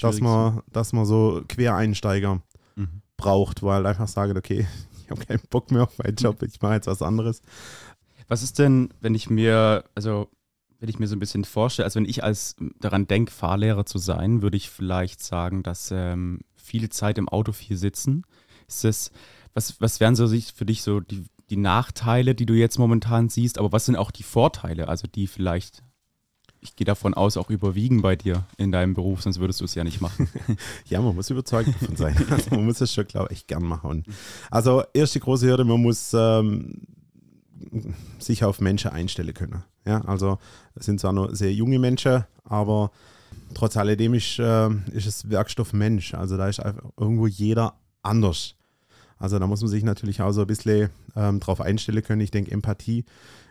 dass 0.00 0.20
man, 0.20 0.60
dass 0.72 0.92
man 0.92 1.04
so 1.04 1.42
Quereinsteiger 1.48 2.40
mhm. 2.76 3.02
braucht, 3.16 3.62
weil 3.62 3.86
einfach 3.86 4.08
sagen, 4.08 4.36
okay, 4.36 4.66
ich 5.08 5.10
habe 5.10 5.24
keinen 5.24 5.48
Bock 5.48 5.70
mehr 5.70 5.84
auf 5.84 5.98
meinen 5.98 6.16
Job, 6.16 6.42
ich 6.42 6.60
mache 6.60 6.74
jetzt 6.74 6.86
was 6.86 7.02
anderes. 7.02 7.40
Was 8.28 8.42
ist 8.42 8.58
denn, 8.58 8.92
wenn 9.00 9.14
ich 9.14 9.30
mir, 9.30 9.84
also 9.94 10.28
wenn 10.80 10.88
ich 10.88 10.98
mir 10.98 11.06
so 11.06 11.16
ein 11.16 11.20
bisschen 11.20 11.44
vorstelle, 11.44 11.86
also 11.86 11.98
wenn 11.98 12.08
ich 12.08 12.22
als 12.22 12.56
daran 12.78 13.06
denke, 13.06 13.32
Fahrlehrer 13.32 13.86
zu 13.86 13.98
sein, 13.98 14.42
würde 14.42 14.56
ich 14.56 14.68
vielleicht 14.68 15.22
sagen, 15.22 15.62
dass 15.62 15.90
ähm, 15.90 16.40
viel 16.54 16.90
Zeit 16.90 17.16
im 17.18 17.28
Auto 17.28 17.52
viel 17.52 17.76
sitzen. 17.76 18.24
Ist 18.68 18.84
das, 18.84 19.10
was, 19.54 19.80
was 19.80 19.98
wären 19.98 20.14
so 20.14 20.28
für 20.28 20.66
dich 20.66 20.82
so 20.82 21.00
die, 21.00 21.24
die 21.48 21.56
Nachteile, 21.56 22.34
die 22.34 22.46
du 22.46 22.54
jetzt 22.54 22.78
momentan 22.78 23.30
siehst, 23.30 23.58
aber 23.58 23.72
was 23.72 23.86
sind 23.86 23.96
auch 23.96 24.10
die 24.10 24.22
Vorteile, 24.22 24.88
also 24.88 25.08
die 25.08 25.26
vielleicht 25.26 25.82
ich 26.68 26.76
gehe 26.76 26.84
davon 26.84 27.14
aus, 27.14 27.36
auch 27.36 27.50
überwiegen 27.50 28.02
bei 28.02 28.14
dir 28.14 28.44
in 28.56 28.70
deinem 28.70 28.94
Beruf, 28.94 29.22
sonst 29.22 29.40
würdest 29.40 29.60
du 29.60 29.64
es 29.64 29.74
ja 29.74 29.84
nicht 29.84 30.00
machen. 30.00 30.28
ja, 30.86 31.00
man 31.00 31.14
muss 31.14 31.30
überzeugt 31.30 31.68
davon 31.68 31.96
sein. 31.96 32.16
Also 32.30 32.50
man 32.50 32.66
muss 32.66 32.78
das 32.78 32.92
schon, 32.92 33.06
glaube 33.06 33.32
ich, 33.32 33.46
gern 33.46 33.64
machen. 33.64 34.04
also 34.50 34.82
erste 34.92 35.18
große 35.18 35.46
Hürde, 35.46 35.64
man 35.64 35.80
muss 35.80 36.12
ähm, 36.14 36.82
sich 38.18 38.44
auf 38.44 38.60
Menschen 38.60 38.90
einstellen 38.90 39.34
können. 39.34 39.64
Ja, 39.86 40.02
also 40.02 40.38
es 40.74 40.86
sind 40.86 41.00
zwar 41.00 41.12
nur 41.12 41.34
sehr 41.34 41.52
junge 41.52 41.78
Menschen, 41.78 42.24
aber 42.44 42.90
trotz 43.54 43.76
alledem 43.76 44.14
ist, 44.14 44.38
äh, 44.38 44.68
ist 44.92 45.06
es 45.06 45.30
Werkstoff 45.30 45.72
Mensch. 45.72 46.14
Also 46.14 46.36
da 46.36 46.48
ist 46.48 46.60
einfach 46.60 46.90
irgendwo 46.98 47.26
jeder 47.26 47.74
anders. 48.02 48.54
Also 49.18 49.38
da 49.38 49.46
muss 49.46 49.60
man 49.60 49.70
sich 49.70 49.82
natürlich 49.82 50.22
auch 50.22 50.32
so 50.32 50.42
ein 50.42 50.46
bisschen 50.46 50.90
ähm, 51.16 51.40
drauf 51.40 51.60
einstellen 51.60 52.02
können. 52.02 52.20
Ich 52.20 52.30
denke, 52.30 52.50
Empathie 52.50 53.04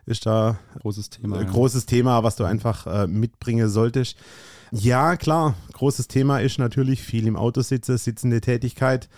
ist 0.06 0.26
da 0.26 0.58
großes 0.80 1.10
Thema, 1.10 1.38
ein 1.38 1.46
ja. 1.48 1.52
großes 1.52 1.86
Thema, 1.86 2.24
was 2.24 2.38
du 2.38 2.46
einfach 2.46 2.88
äh, 2.88 3.08
mitbringen 3.08 3.70
solltest. 3.70 4.18
Ja, 4.72 5.18
klar, 5.18 5.56
großes 5.74 6.08
Thema 6.08 6.40
ist 6.40 6.60
natürlich 6.60 7.02
viel 7.02 7.28
im 7.28 7.36
Auto 7.36 7.62
sitze, 7.62 7.98
sitzende 7.98 8.42
Tätigkeit. 8.42 9.10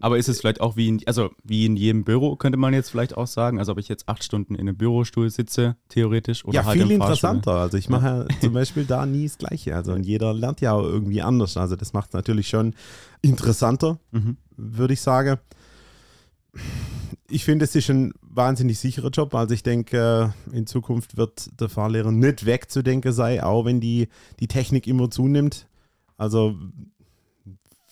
Aber 0.00 0.18
ist 0.18 0.28
es 0.28 0.40
vielleicht 0.40 0.60
auch 0.60 0.76
wie 0.76 0.88
in, 0.88 1.00
also 1.06 1.30
wie 1.44 1.66
in 1.66 1.76
jedem 1.76 2.04
Büro, 2.04 2.36
könnte 2.36 2.58
man 2.58 2.74
jetzt 2.74 2.90
vielleicht 2.90 3.16
auch 3.16 3.26
sagen? 3.26 3.58
Also 3.58 3.72
ob 3.72 3.78
ich 3.78 3.88
jetzt 3.88 4.08
acht 4.08 4.24
Stunden 4.24 4.54
in 4.54 4.62
einem 4.62 4.76
Bürostuhl 4.76 5.30
sitze, 5.30 5.76
theoretisch, 5.88 6.44
oder 6.44 6.54
ja, 6.56 6.64
halt 6.64 6.80
viel 6.80 6.90
interessanter. 6.90 7.52
Also 7.52 7.76
ich 7.76 7.88
mache 7.88 8.26
ja. 8.28 8.36
zum 8.40 8.52
Beispiel 8.52 8.84
da 8.84 9.06
nie 9.06 9.24
das 9.24 9.38
Gleiche. 9.38 9.74
Also 9.74 9.92
und 9.92 10.04
jeder 10.04 10.34
lernt 10.34 10.60
ja 10.60 10.72
auch 10.72 10.84
irgendwie 10.84 11.22
anders. 11.22 11.56
Also 11.56 11.76
das 11.76 11.92
macht 11.92 12.08
es 12.08 12.14
natürlich 12.14 12.48
schon 12.48 12.74
interessanter, 13.22 13.98
mhm. 14.12 14.36
würde 14.56 14.94
ich 14.94 15.00
sagen 15.00 15.38
ich 17.28 17.44
finde, 17.44 17.64
es 17.64 17.74
ist 17.74 17.90
ein 17.90 18.12
wahnsinnig 18.22 18.78
sicherer 18.78 19.10
Job. 19.10 19.34
Also 19.34 19.54
ich 19.54 19.62
denke, 19.62 20.34
in 20.52 20.66
Zukunft 20.66 21.16
wird 21.16 21.60
der 21.60 21.68
Fahrlehrer 21.68 22.12
nicht 22.12 22.46
wegzudenken 22.46 23.12
sein, 23.12 23.40
auch 23.40 23.64
wenn 23.64 23.80
die, 23.80 24.08
die 24.40 24.48
Technik 24.48 24.86
immer 24.86 25.10
zunimmt. 25.10 25.66
Also 26.16 26.56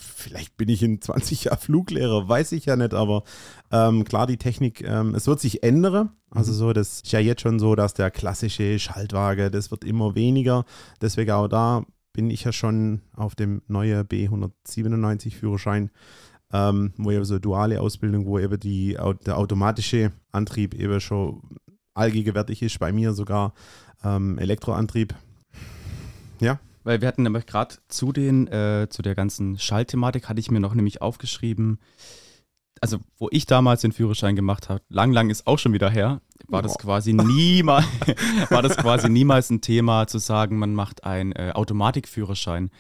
vielleicht 0.05 0.57
bin 0.57 0.69
ich 0.69 0.83
in 0.83 1.01
20 1.01 1.45
Jahren 1.45 1.59
Fluglehrer, 1.59 2.29
weiß 2.29 2.53
ich 2.53 2.67
ja 2.67 2.77
nicht, 2.77 2.95
aber 2.95 3.25
ähm, 3.73 4.05
klar, 4.05 4.27
die 4.27 4.37
Technik, 4.37 4.83
ähm, 4.83 5.15
es 5.15 5.27
wird 5.27 5.41
sich 5.41 5.63
ändern. 5.63 6.11
Also 6.31 6.53
so, 6.53 6.73
das 6.73 7.03
ist 7.03 7.13
ja 7.13 7.21
jetzt 7.21 7.43
schon 7.43 7.59
so, 7.59 7.75
dass 7.75 7.95
der 7.95 8.11
klassische 8.11 8.79
Schaltwagen, 8.79 9.51
das 9.53 9.71
wird 9.71 9.85
immer 9.85 10.15
weniger. 10.15 10.65
Deswegen 11.01 11.31
auch 11.33 11.49
da 11.49 11.85
bin 12.13 12.31
ich 12.31 12.45
ja 12.45 12.53
schon 12.53 13.03
auf 13.15 13.35
dem 13.35 13.63
neuen 13.67 14.05
B197 14.05 15.35
Führerschein, 15.35 15.91
ähm, 16.53 16.93
wo 16.97 17.11
eben 17.11 17.25
so 17.25 17.39
duale 17.39 17.81
Ausbildung, 17.81 18.27
wo 18.27 18.39
eben 18.39 18.59
die, 18.59 18.97
der 19.27 19.39
automatische 19.39 20.13
Antrieb 20.31 20.75
eben 20.75 21.01
schon 21.01 21.43
allgegenwärtig 21.95 22.63
ist, 22.63 22.79
bei 22.79 22.93
mir 22.93 23.13
sogar 23.13 23.53
ähm, 24.05 24.39
Elektroantrieb. 24.39 25.15
Ja, 26.41 26.59
weil 26.85 27.01
wir 27.01 27.09
hatten 27.09 27.25
nämlich 27.25 27.47
gerade 27.47 27.77
zu 27.89 28.13
den, 28.13 28.47
äh, 28.47 28.87
zu 28.89 29.03
der 29.03 29.15
ganzen 29.15 29.59
Schallthematik 29.59 30.29
hatte 30.29 30.41
ich 30.41 30.51
mir 30.51 30.61
noch 30.61 30.75
nämlich 30.75 31.03
aufgeschrieben, 31.03 31.79
also 32.81 32.99
wo 33.19 33.29
ich 33.31 33.47
damals 33.47 33.81
den 33.81 33.93
Führerschein 33.93 34.37
gemacht 34.37 34.69
habe, 34.69 34.83
lang, 34.89 35.13
lang 35.13 35.31
ist 35.31 35.47
auch 35.47 35.59
schon 35.59 35.73
wieder 35.73 35.91
her, 35.91 36.21
war 36.49 36.63
das 36.63 36.77
quasi 36.77 37.13
niemals, 37.13 37.87
war 38.51 38.63
das 38.63 38.77
quasi 38.77 39.09
niemals 39.09 39.51
ein 39.51 39.61
Thema 39.61 40.07
zu 40.07 40.19
sagen, 40.19 40.59
man 40.59 40.75
macht 40.75 41.05
einen 41.05 41.33
äh, 41.33 41.53
Automatikführerschein. 41.55 42.71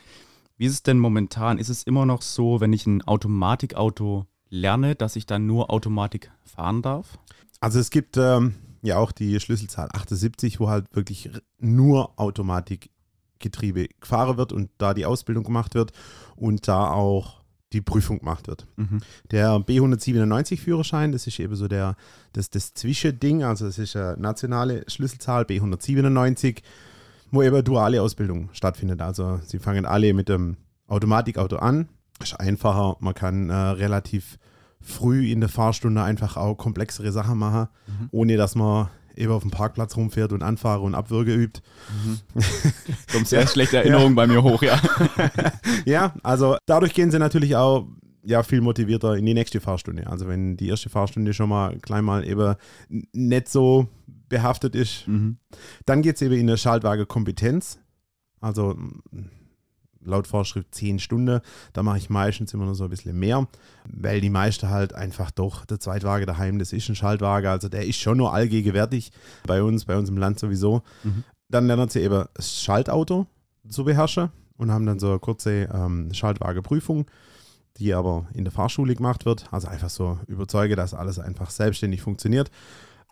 Wie 0.57 0.67
ist 0.67 0.73
es 0.73 0.83
denn 0.83 0.99
momentan? 0.99 1.59
Ist 1.59 1.69
es 1.69 1.83
immer 1.83 2.07
noch 2.07 2.23
so, 2.23 2.61
wenn 2.61 2.73
ich 2.73 2.87
ein 2.87 3.03
Automatikauto 3.03 4.27
lerne, 4.51 4.95
dass 4.95 5.17
ich 5.17 5.27
dann 5.27 5.47
nur 5.47 5.71
Automatik 5.71 6.31
fahren 6.45 6.83
darf? 6.83 7.19
Also 7.61 7.81
es 7.81 7.91
gibt 7.91 8.17
ähm, 8.17 8.55
ja 8.83 8.99
auch 8.99 9.11
die 9.11 9.41
Schlüsselzahl 9.41 9.89
78, 9.93 10.61
wo 10.61 10.69
halt 10.69 10.87
wirklich 10.95 11.31
nur 11.59 12.19
Automatik 12.21 12.91
Getriebe 13.45 13.89
gefahren 14.01 14.37
wird 14.37 14.53
und 14.53 14.71
da 14.79 14.95
die 14.95 15.07
Ausbildung 15.07 15.45
gemacht 15.45 15.75
wird 15.75 15.93
und 16.35 16.67
da 16.67 16.91
auch 16.91 17.45
die 17.73 17.81
Prüfung 17.81 18.21
gemacht 18.21 18.49
wird. 18.49 18.67
Mhm. 18.77 19.01
Der 19.31 19.57
B197 19.57 20.59
Führerschein, 20.59 21.13
das 21.13 21.27
ist 21.27 21.39
eben 21.41 21.55
so 21.57 21.69
der, 21.69 21.97
das, 22.33 22.49
das 22.51 22.73
Zwischending, 22.75 23.43
also 23.43 23.67
das 23.67 23.79
ist 23.79 23.97
eine 23.97 24.17
nationale 24.17 24.85
Schlüsselzahl 24.87 25.43
B197, 25.43 26.63
wo 27.31 27.43
eben 27.43 27.65
duale 27.65 28.01
Ausbildung 28.01 28.49
stattfindet. 28.53 29.03
Also 29.03 29.41
sie 29.45 29.59
fangen 29.59 29.87
alle 29.87 30.15
mit 30.15 30.29
dem 30.29 30.57
Automatikauto 30.87 31.57
an, 31.57 31.89
ist 32.23 32.39
einfacher, 32.39 32.97
man 33.01 33.15
kann 33.15 33.51
äh, 33.51 33.55
relativ 33.55 34.39
früh 34.81 35.31
in 35.31 35.41
der 35.41 35.49
Fahrstunde 35.49 36.03
einfach 36.03 36.37
auch 36.37 36.55
komplexere 36.55 37.11
Sachen 37.11 37.39
machen, 37.39 37.69
mhm. 37.87 38.09
ohne 38.13 38.37
dass 38.37 38.55
man 38.55 38.89
eben 39.17 39.33
auf 39.33 39.43
dem 39.43 39.51
Parkplatz 39.51 39.97
rumfährt 39.97 40.33
und 40.33 40.43
Anfahre 40.43 40.83
und 40.83 40.95
Abwürge 40.95 41.35
übt. 41.35 41.61
Mhm. 42.05 42.19
Kommt 43.13 43.29
sehr 43.29 43.47
schlechte 43.47 43.79
Erinnerungen 43.79 44.11
ja. 44.11 44.15
bei 44.15 44.27
mir 44.27 44.43
hoch, 44.43 44.63
ja. 44.63 44.81
ja, 45.85 46.15
also 46.23 46.57
dadurch 46.67 46.95
gehen 46.95 47.11
sie 47.11 47.19
natürlich 47.19 47.57
auch 47.57 47.87
ja, 48.23 48.43
viel 48.43 48.61
motivierter 48.61 49.17
in 49.17 49.27
die 49.27 49.35
nächste 49.35 49.61
Fahrstunde. 49.61 50.07
Also 50.07 50.27
wenn 50.27 50.57
die 50.57 50.69
erste 50.69 50.89
Fahrstunde 50.89 51.35
schon 51.35 51.49
mal 51.49 51.79
klein 51.81 52.05
mal 52.05 52.27
eben 52.27 52.55
nicht 53.13 53.49
so 53.49 53.89
behaftet 54.29 54.75
ist, 54.75 55.07
mhm. 55.07 55.37
dann 55.85 56.03
geht 56.03 56.17
es 56.17 56.23
eben 56.23 56.35
in 56.35 56.49
eine 56.49 56.57
Schaltwagenkompetenz. 56.57 57.79
Also 58.41 58.77
laut 60.05 60.27
Vorschrift 60.27 60.75
10 60.75 60.99
Stunden. 60.99 61.41
Da 61.73 61.83
mache 61.83 61.99
ich 61.99 62.11
meistens 62.11 62.55
immer 62.55 62.65
nur 62.65 62.75
so 62.75 62.85
ein 62.85 62.91
bisschen 62.91 63.19
mehr, 63.19 63.47
weil 63.89 64.21
die 64.21 64.31
meisten 64.31 64.71
halt 64.71 64.95
einfach 64.95 65.31
doch, 65.31 65.65
der 65.65 65.81
Zweitwagen 65.81 66.27
daheim, 66.27 66.59
das 66.59 66.73
ist 66.73 66.89
ein 66.89 66.97
Schaltwagen, 66.97 67.47
also 67.47 67.69
der 67.69 67.87
ist 67.87 67.99
schon 67.99 68.19
nur 68.19 68.33
allgegenwärtig 68.33 69.13
bei 69.47 69.63
uns, 69.63 69.85
bei 69.85 69.97
uns 69.97 70.09
im 70.09 70.19
Land 70.19 70.39
sowieso. 70.39 70.83
Mhm. 71.03 71.25
Dann 71.49 71.67
lernen 71.67 71.89
sie 71.89 72.01
eben 72.01 72.25
das 72.35 72.61
Schaltauto 72.63 73.27
zu 73.69 73.85
beherrschen 73.85 74.31
und 74.57 74.71
haben 74.71 74.87
dann 74.87 74.99
so 74.99 75.11
eine 75.11 75.19
kurze 75.19 75.69
ähm, 75.73 76.13
Schaltwagenprüfung, 76.13 77.07
die 77.77 77.93
aber 77.93 78.27
in 78.35 78.45
der 78.45 78.53
Fahrschule 78.53 78.95
gemacht 78.95 79.25
wird. 79.25 79.47
Also 79.53 79.69
einfach 79.69 79.91
so 79.91 80.19
überzeuge, 80.27 80.77
dass 80.77 80.95
alles 80.95 81.19
einfach 81.19 81.51
selbstständig 81.51 82.03
funktioniert. 82.03 82.51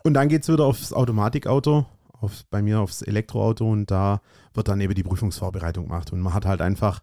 Und 0.04 0.14
dann 0.14 0.28
geht 0.28 0.42
es 0.42 0.48
wieder 0.48 0.64
aufs 0.64 0.92
Automatikauto 0.92 1.86
auf, 2.22 2.44
bei 2.50 2.62
mir 2.62 2.80
aufs 2.80 3.02
Elektroauto 3.02 3.70
und 3.70 3.90
da 3.90 4.20
wird 4.54 4.68
dann 4.68 4.80
eben 4.80 4.94
die 4.94 5.02
Prüfungsvorbereitung 5.02 5.86
gemacht. 5.86 6.12
Und 6.12 6.20
man 6.20 6.34
hat 6.34 6.46
halt 6.46 6.60
einfach, 6.60 7.00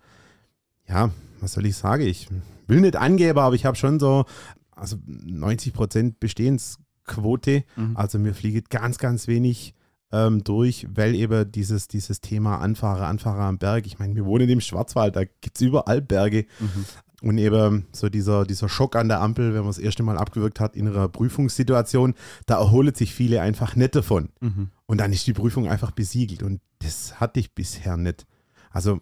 ja, 0.87 1.11
was 1.41 1.53
soll 1.53 1.65
ich 1.65 1.75
sagen? 1.75 2.03
Ich 2.03 2.27
will 2.67 2.81
nicht 2.81 2.95
angeben, 2.95 3.39
aber 3.39 3.55
ich 3.55 3.65
habe 3.65 3.75
schon 3.75 3.99
so, 3.99 4.25
also 4.71 4.97
90 5.05 5.73
Prozent 5.73 6.19
Bestehensquote. 6.19 7.63
Mhm. 7.75 7.97
Also 7.97 8.19
mir 8.19 8.33
fliegt 8.33 8.69
ganz, 8.69 8.97
ganz 8.97 9.27
wenig 9.27 9.73
ähm, 10.11 10.43
durch, 10.43 10.87
weil 10.93 11.15
eben 11.15 11.51
dieses, 11.51 11.87
dieses 11.87 12.21
Thema 12.21 12.57
Anfahrer, 12.57 13.07
Anfahrer 13.07 13.43
am 13.43 13.57
Berg, 13.57 13.85
ich 13.85 13.99
meine, 13.99 14.15
wir 14.15 14.25
wohnen 14.25 14.49
im 14.49 14.61
Schwarzwald, 14.61 15.15
da 15.15 15.23
gibt 15.25 15.55
es 15.57 15.61
überall 15.61 16.01
Berge. 16.01 16.45
Mhm. 16.59 16.85
Und 17.21 17.37
eben 17.37 17.85
so 17.91 18.07
dieser, 18.07 18.45
dieser 18.45 18.69
Schock 18.69 18.95
an 18.95 19.09
der 19.09 19.19
Ampel, 19.19 19.49
wenn 19.53 19.61
man 19.61 19.67
das 19.67 19.77
erste 19.77 20.03
Mal 20.03 20.17
abgewürgt 20.17 20.61
hat 20.61 20.77
in 20.77 20.87
einer 20.87 21.09
Prüfungssituation, 21.09 22.13
da 22.45 22.59
erholen 22.59 22.95
sich 22.95 23.13
viele 23.13 23.41
einfach 23.41 23.75
nicht 23.75 23.95
davon. 23.95 24.29
Mhm. 24.39 24.69
Und 24.89 24.97
dann 24.97 25.13
ist 25.13 25.27
die 25.27 25.33
Prüfung 25.33 25.67
einfach 25.67 25.91
besiegelt. 25.91 26.41
Und 26.41 26.61
das 26.79 27.19
hatte 27.19 27.39
ich 27.39 27.53
bisher 27.53 27.95
nicht. 27.95 28.25
Also. 28.71 28.99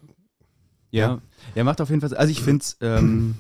Ja, 0.92 1.08
ja, 1.08 1.22
ja 1.56 1.64
macht 1.64 1.80
auf 1.80 1.90
jeden 1.90 2.02
Fall. 2.02 2.14
Also 2.14 2.30
ich 2.30 2.42
finde 2.42 2.62
es, 2.62 2.76
ähm, 2.82 3.36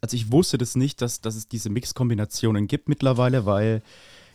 also 0.00 0.16
ich 0.16 0.32
wusste 0.32 0.56
das 0.56 0.76
nicht, 0.76 1.02
dass, 1.02 1.20
dass 1.20 1.36
es 1.36 1.46
diese 1.46 1.68
Mix-Kombinationen 1.68 2.68
gibt 2.68 2.88
mittlerweile, 2.88 3.44
weil 3.44 3.82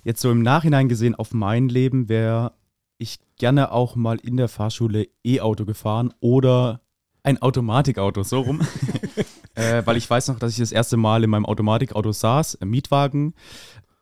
jetzt 0.04 0.22
so 0.22 0.30
im 0.30 0.44
Nachhinein 0.44 0.90
gesehen 0.90 1.16
auf 1.16 1.34
mein 1.34 1.68
Leben 1.68 2.08
wäre 2.08 2.54
ich 3.00 3.18
gerne 3.36 3.72
auch 3.72 3.96
mal 3.96 4.20
in 4.20 4.38
der 4.38 4.48
Fahrschule 4.48 5.08
E-Auto 5.24 5.66
gefahren 5.66 6.14
oder 6.20 6.82
ein 7.24 7.42
Automatikauto, 7.42 8.22
so 8.22 8.42
rum. 8.42 8.62
äh, 9.56 9.82
weil 9.86 9.98
ich 9.98 10.08
weiß 10.08 10.28
noch, 10.28 10.38
dass 10.38 10.52
ich 10.52 10.60
das 10.60 10.72
erste 10.72 10.98
Mal 10.98 11.24
in 11.24 11.32
meinem 11.32 11.48
Automatikauto 11.48 12.12
saß, 12.12 12.54
im 12.54 12.70
Mietwagen. 12.70 13.34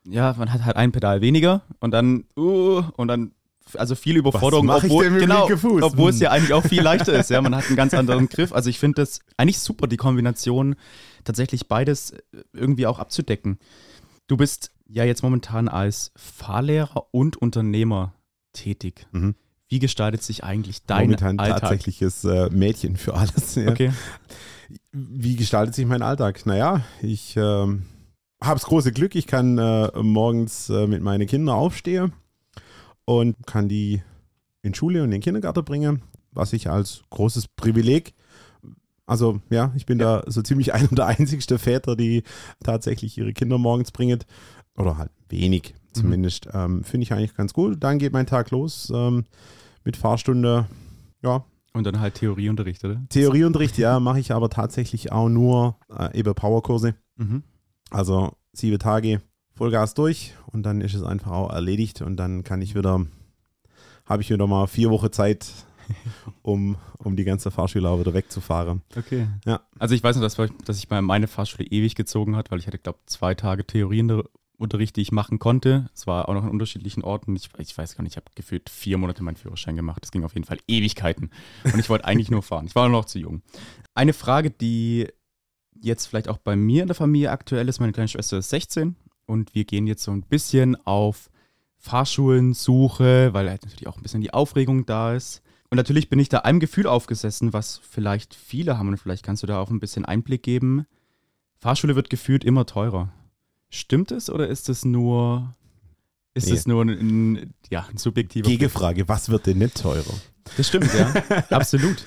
Ja, 0.05 0.35
man 0.37 0.51
hat 0.51 0.65
halt 0.65 0.75
ein 0.75 0.91
Pedal 0.91 1.21
weniger 1.21 1.61
und 1.79 1.91
dann, 1.91 2.25
uh, 2.35 2.83
und 2.97 3.07
dann 3.07 3.31
also 3.75 3.95
viel 3.95 4.17
Überforderung, 4.17 4.69
obwohl, 4.69 5.09
genau, 5.19 5.49
obwohl 5.81 6.09
es 6.09 6.19
ja 6.19 6.29
hm. 6.29 6.37
eigentlich 6.37 6.53
auch 6.53 6.65
viel 6.65 6.81
leichter 6.81 7.13
ist. 7.13 7.29
Ja, 7.29 7.41
man 7.41 7.55
hat 7.55 7.67
einen 7.67 7.75
ganz 7.75 7.93
anderen 7.93 8.29
Griff. 8.29 8.53
Also 8.53 8.69
ich 8.69 8.79
finde 8.79 9.01
das 9.01 9.19
eigentlich 9.37 9.59
super, 9.59 9.87
die 9.87 9.97
Kombination, 9.97 10.75
tatsächlich 11.23 11.67
beides 11.67 12.13
irgendwie 12.53 12.87
auch 12.87 12.99
abzudecken. 12.99 13.59
Du 14.27 14.37
bist 14.37 14.71
ja 14.87 15.03
jetzt 15.03 15.23
momentan 15.23 15.67
als 15.67 16.11
Fahrlehrer 16.15 17.07
und 17.11 17.37
Unternehmer 17.37 18.13
tätig. 18.53 19.07
Mhm. 19.11 19.35
Wie 19.69 19.79
gestaltet 19.79 20.21
sich 20.21 20.43
eigentlich 20.43 20.85
dein 20.85 21.05
Momentan 21.05 21.39
Alltag? 21.39 21.61
tatsächliches 21.61 22.23
äh, 22.25 22.49
Mädchen 22.49 22.95
für 22.95 23.15
alles. 23.15 23.55
Ja. 23.55 23.71
Okay. 23.71 23.91
Wie 24.91 25.35
gestaltet 25.35 25.73
sich 25.73 25.85
mein 25.85 26.01
Alltag? 26.01 26.45
Naja, 26.45 26.81
ich 27.01 27.35
äh, 27.37 27.41
habe 27.41 27.79
das 28.41 28.65
große 28.65 28.91
Glück, 28.91 29.15
ich 29.15 29.25
kann 29.25 29.57
äh, 29.57 29.89
morgens 30.01 30.69
äh, 30.69 30.85
mit 30.85 31.01
meinen 31.01 31.27
Kindern 31.27 31.55
aufstehen 31.55 32.13
und 33.05 33.35
kann 33.45 33.67
die 33.67 34.01
in 34.61 34.73
Schule 34.73 34.99
und 34.99 35.05
in 35.05 35.11
den 35.11 35.21
Kindergarten 35.21 35.65
bringen, 35.65 36.01
was 36.31 36.53
ich 36.53 36.69
als 36.69 37.03
großes 37.09 37.47
Privileg 37.49 38.13
also 39.05 39.41
ja, 39.49 39.71
ich 39.75 39.85
bin 39.85 39.99
ja. 39.99 40.21
da 40.21 40.31
so 40.31 40.41
ziemlich 40.41 40.73
einer 40.73 40.87
der 40.87 41.07
einzigsten 41.07 41.59
Väter, 41.59 41.95
die 41.95 42.23
tatsächlich 42.63 43.17
ihre 43.17 43.33
Kinder 43.33 43.57
morgens 43.57 43.91
bringen. 43.91 44.19
Oder 44.75 44.97
halt 44.97 45.11
wenig 45.29 45.73
mhm. 45.73 45.93
zumindest. 45.93 46.45
Mhm. 46.47 46.59
Ähm, 46.59 46.83
Finde 46.83 47.03
ich 47.03 47.13
eigentlich 47.13 47.35
ganz 47.35 47.53
gut. 47.53 47.83
Dann 47.83 47.99
geht 47.99 48.13
mein 48.13 48.25
Tag 48.25 48.51
los. 48.51 48.91
Ähm, 48.93 49.25
mit 49.83 49.97
Fahrstunde, 49.97 50.67
ja. 51.21 51.43
Und 51.73 51.85
dann 51.85 51.99
halt 51.99 52.15
Theorieunterricht, 52.15 52.83
oder? 52.85 53.01
Theorieunterricht, 53.09 53.77
ja, 53.77 53.99
mache 53.99 54.19
ich 54.19 54.31
aber 54.31 54.49
tatsächlich 54.49 55.11
auch 55.11 55.27
nur 55.27 55.75
äh, 55.89 56.17
eben 56.17 56.33
Powerkurse. 56.33 56.95
Mhm. 57.17 57.43
Also 57.89 58.31
sieben 58.53 58.79
Tage 58.79 59.21
Vollgas 59.55 59.93
durch 59.93 60.33
und 60.47 60.63
dann 60.63 60.81
ist 60.81 60.93
es 60.93 61.03
einfach 61.03 61.31
auch 61.31 61.51
erledigt 61.51 62.01
und 62.01 62.17
dann 62.17 62.43
kann 62.43 62.61
ich 62.61 62.75
wieder, 62.75 63.05
habe 64.05 64.21
ich 64.21 64.29
wieder 64.29 64.47
mal 64.47 64.67
vier 64.67 64.89
Wochen 64.89 65.11
Zeit, 65.11 65.51
um, 66.41 66.77
um 66.97 67.15
die 67.15 67.23
ganze 67.23 67.51
Fahrschule 67.51 67.89
auch 67.89 67.99
wieder 67.99 68.13
wegzufahren. 68.13 68.81
Okay. 68.97 69.27
Ja. 69.45 69.61
Also 69.79 69.95
ich 69.95 70.03
weiß 70.03 70.15
noch, 70.15 70.23
dass, 70.23 70.37
dass 70.65 70.77
ich 70.77 70.89
meine 70.89 71.27
Fahrschule 71.27 71.67
ewig 71.67 71.95
gezogen 71.95 72.35
hat, 72.35 72.51
weil 72.51 72.59
ich 72.59 72.67
hatte, 72.67 72.79
glaube 72.79 72.99
zwei 73.05 73.35
Tage 73.35 73.65
Theorien, 73.65 74.23
Unterricht, 74.57 74.95
die 74.95 75.01
ich 75.01 75.11
machen 75.11 75.39
konnte. 75.39 75.89
Es 75.93 76.07
war 76.07 76.29
auch 76.29 76.33
noch 76.33 76.43
in 76.43 76.49
unterschiedlichen 76.49 77.03
Orten. 77.03 77.35
Ich, 77.35 77.49
ich 77.57 77.77
weiß 77.77 77.95
gar 77.95 78.03
nicht, 78.03 78.13
ich 78.13 78.17
habe 78.17 78.31
gefühlt 78.35 78.69
vier 78.69 78.97
Monate 78.97 79.23
meinen 79.23 79.35
Führerschein 79.35 79.75
gemacht. 79.75 80.01
Das 80.01 80.11
ging 80.11 80.23
auf 80.23 80.33
jeden 80.33 80.45
Fall 80.45 80.59
Ewigkeiten. 80.67 81.31
Und 81.65 81.79
ich 81.79 81.89
wollte 81.89 82.05
eigentlich 82.05 82.31
nur 82.31 82.43
fahren. 82.43 82.65
Ich 82.67 82.75
war 82.75 82.87
noch 82.87 83.05
zu 83.05 83.19
jung. 83.19 83.41
Eine 83.93 84.13
Frage, 84.13 84.51
die 84.51 85.07
jetzt 85.81 86.05
vielleicht 86.05 86.29
auch 86.29 86.37
bei 86.37 86.55
mir 86.55 86.83
in 86.83 86.87
der 86.87 86.95
Familie 86.95 87.31
aktuell 87.31 87.67
ist, 87.67 87.79
meine 87.79 87.91
kleine 87.91 88.07
Schwester 88.07 88.37
ist 88.37 88.49
16 88.49 88.95
und 89.25 89.55
wir 89.55 89.65
gehen 89.65 89.87
jetzt 89.87 90.03
so 90.03 90.11
ein 90.11 90.23
bisschen 90.23 90.75
auf 90.85 91.29
Fahrschulensuche, 91.77 93.33
weil 93.33 93.49
halt 93.49 93.63
natürlich 93.63 93.87
auch 93.87 93.97
ein 93.97 94.03
bisschen 94.03 94.21
die 94.21 94.33
Aufregung 94.33 94.85
da 94.85 95.13
ist. 95.13 95.41
Und 95.69 95.77
natürlich 95.77 96.07
bin 96.07 96.19
ich 96.19 96.29
da 96.29 96.39
einem 96.39 96.59
Gefühl 96.59 96.87
aufgesessen, 96.87 97.51
was 97.51 97.81
vielleicht 97.89 98.35
viele 98.35 98.77
haben 98.77 98.89
und 98.89 98.97
vielleicht 98.97 99.25
kannst 99.25 99.43
du 99.43 99.47
da 99.47 99.59
auch 99.59 99.69
ein 99.69 99.79
bisschen 99.79 100.05
Einblick 100.05 100.43
geben. 100.43 100.85
Fahrschule 101.59 101.95
wird 101.95 102.09
gefühlt 102.09 102.43
immer 102.43 102.65
teurer. 102.65 103.11
Stimmt 103.69 104.11
es 104.11 104.29
oder 104.29 104.47
ist 104.47 104.69
es 104.69 104.85
nur, 104.85 105.55
ist 106.35 106.47
nee. 106.47 106.53
es 106.53 106.67
nur 106.67 106.83
ein, 106.83 107.53
ja, 107.69 107.87
ein 107.89 107.97
subjektiver 107.97 108.47
Gegenfrage, 108.47 109.07
was 109.07 109.29
wird 109.29 109.47
denn 109.47 109.57
nicht 109.57 109.81
teurer? 109.81 110.13
Das 110.57 110.67
stimmt, 110.67 110.93
ja. 110.93 111.11
Absolut. 111.49 112.05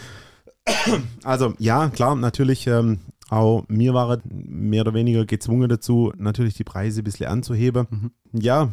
Also 1.24 1.54
ja, 1.58 1.88
klar, 1.88 2.14
natürlich, 2.14 2.66
ähm, 2.66 3.00
Auch 3.28 3.64
mir 3.68 3.92
war 3.92 4.18
mehr 4.24 4.82
oder 4.82 4.94
weniger 4.94 5.24
gezwungen 5.26 5.68
dazu, 5.68 6.12
natürlich 6.16 6.54
die 6.54 6.64
Preise 6.64 7.00
ein 7.00 7.04
bisschen 7.04 7.28
anzuheben. 7.28 7.86
Mhm. 7.90 8.10
Ja, 8.32 8.68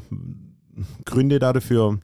Gründe 1.05 1.39
dafür, 1.39 1.99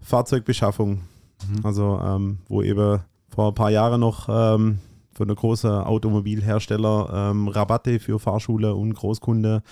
Fahrzeugbeschaffung. 0.00 1.00
Mhm. 1.48 1.64
Also, 1.64 2.00
ähm, 2.02 2.38
wo 2.48 2.62
eben 2.62 3.00
vor 3.28 3.48
ein 3.48 3.54
paar 3.54 3.70
Jahren 3.70 4.00
noch 4.00 4.28
ähm, 4.30 4.78
von 5.12 5.26
der 5.26 5.36
großen 5.36 5.70
Automobilhersteller 5.70 7.30
ähm, 7.30 7.48
Rabatte 7.48 7.98
für 7.98 8.20
Fahrschule 8.20 8.74
und 8.74 8.94
Großkunde 8.94 9.62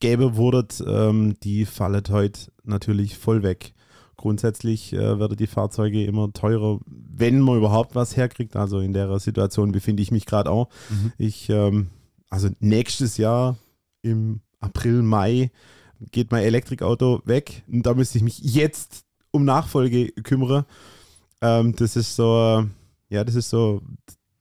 gäbe 0.00 0.36
wurde, 0.36 0.66
ähm, 0.86 1.34
die 1.42 1.64
fallen 1.64 2.02
heute 2.10 2.50
natürlich 2.64 3.16
voll 3.16 3.42
weg. 3.42 3.74
Grundsätzlich 4.16 4.92
äh, 4.92 5.18
werden 5.18 5.36
die 5.36 5.46
Fahrzeuge 5.46 6.04
immer 6.04 6.32
teurer, 6.32 6.80
wenn 6.86 7.40
man 7.40 7.58
überhaupt 7.58 7.94
was 7.94 8.16
herkriegt. 8.16 8.56
Also 8.56 8.80
in 8.80 8.92
der 8.92 9.18
Situation 9.18 9.72
befinde 9.72 10.02
ich 10.02 10.10
mich 10.10 10.26
gerade 10.26 10.50
auch. 10.50 10.68
Mhm. 10.88 11.12
Ich, 11.18 11.50
ähm, 11.50 11.88
also 12.30 12.48
nächstes 12.60 13.18
Jahr 13.18 13.56
im 14.02 14.40
April, 14.60 15.02
Mai 15.02 15.50
geht 16.12 16.30
mein 16.30 16.44
Elektrikauto 16.44 17.22
weg 17.24 17.62
und 17.68 17.84
da 17.84 17.94
müsste 17.94 18.18
ich 18.18 18.24
mich 18.24 18.38
jetzt 18.38 19.04
um 19.30 19.44
Nachfolge 19.44 20.12
kümmern. 20.12 20.64
Ähm, 21.40 21.74
das 21.76 21.96
ist 21.96 22.16
so, 22.16 22.66
ja, 23.08 23.24
das 23.24 23.34
ist 23.34 23.50
so, 23.50 23.82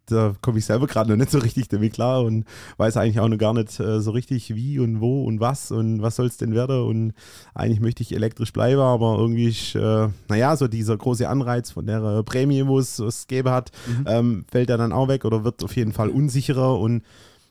da 0.07 0.35
komme 0.41 0.59
ich 0.59 0.65
selber 0.65 0.87
gerade 0.87 1.09
noch 1.09 1.17
nicht 1.17 1.31
so 1.31 1.39
richtig 1.39 1.67
damit 1.67 1.93
klar 1.93 2.21
und 2.23 2.45
weiß 2.77 2.97
eigentlich 2.97 3.19
auch 3.19 3.27
noch 3.27 3.37
gar 3.37 3.53
nicht 3.53 3.79
äh, 3.79 3.99
so 4.01 4.11
richtig 4.11 4.53
wie 4.55 4.79
und 4.79 5.01
wo 5.01 5.23
und 5.25 5.39
was 5.39 5.71
und 5.71 6.01
was 6.01 6.15
soll 6.15 6.27
es 6.27 6.37
denn 6.37 6.53
werden 6.53 6.83
und 6.83 7.13
eigentlich 7.53 7.79
möchte 7.81 8.03
ich 8.03 8.13
elektrisch 8.13 8.53
bleiben, 8.53 8.81
aber 8.81 9.17
irgendwie 9.17 9.47
ist, 9.49 9.75
äh, 9.75 10.07
naja, 10.29 10.55
so 10.57 10.67
dieser 10.67 10.95
große 10.97 11.27
Anreiz 11.27 11.71
von 11.71 11.85
der 11.87 12.01
äh, 12.03 12.23
Prämie, 12.23 12.65
wo 12.67 12.79
es 12.79 12.99
es 12.99 13.27
gegeben 13.27 13.49
hat, 13.49 13.71
Mhm. 13.87 14.05
ähm, 14.07 14.45
fällt 14.51 14.69
er 14.69 14.77
dann 14.77 14.91
auch 14.91 15.07
weg 15.07 15.25
oder 15.25 15.43
wird 15.43 15.63
auf 15.63 15.75
jeden 15.75 15.91
Fall 15.93 16.09
unsicherer 16.09 16.79
und 16.79 17.03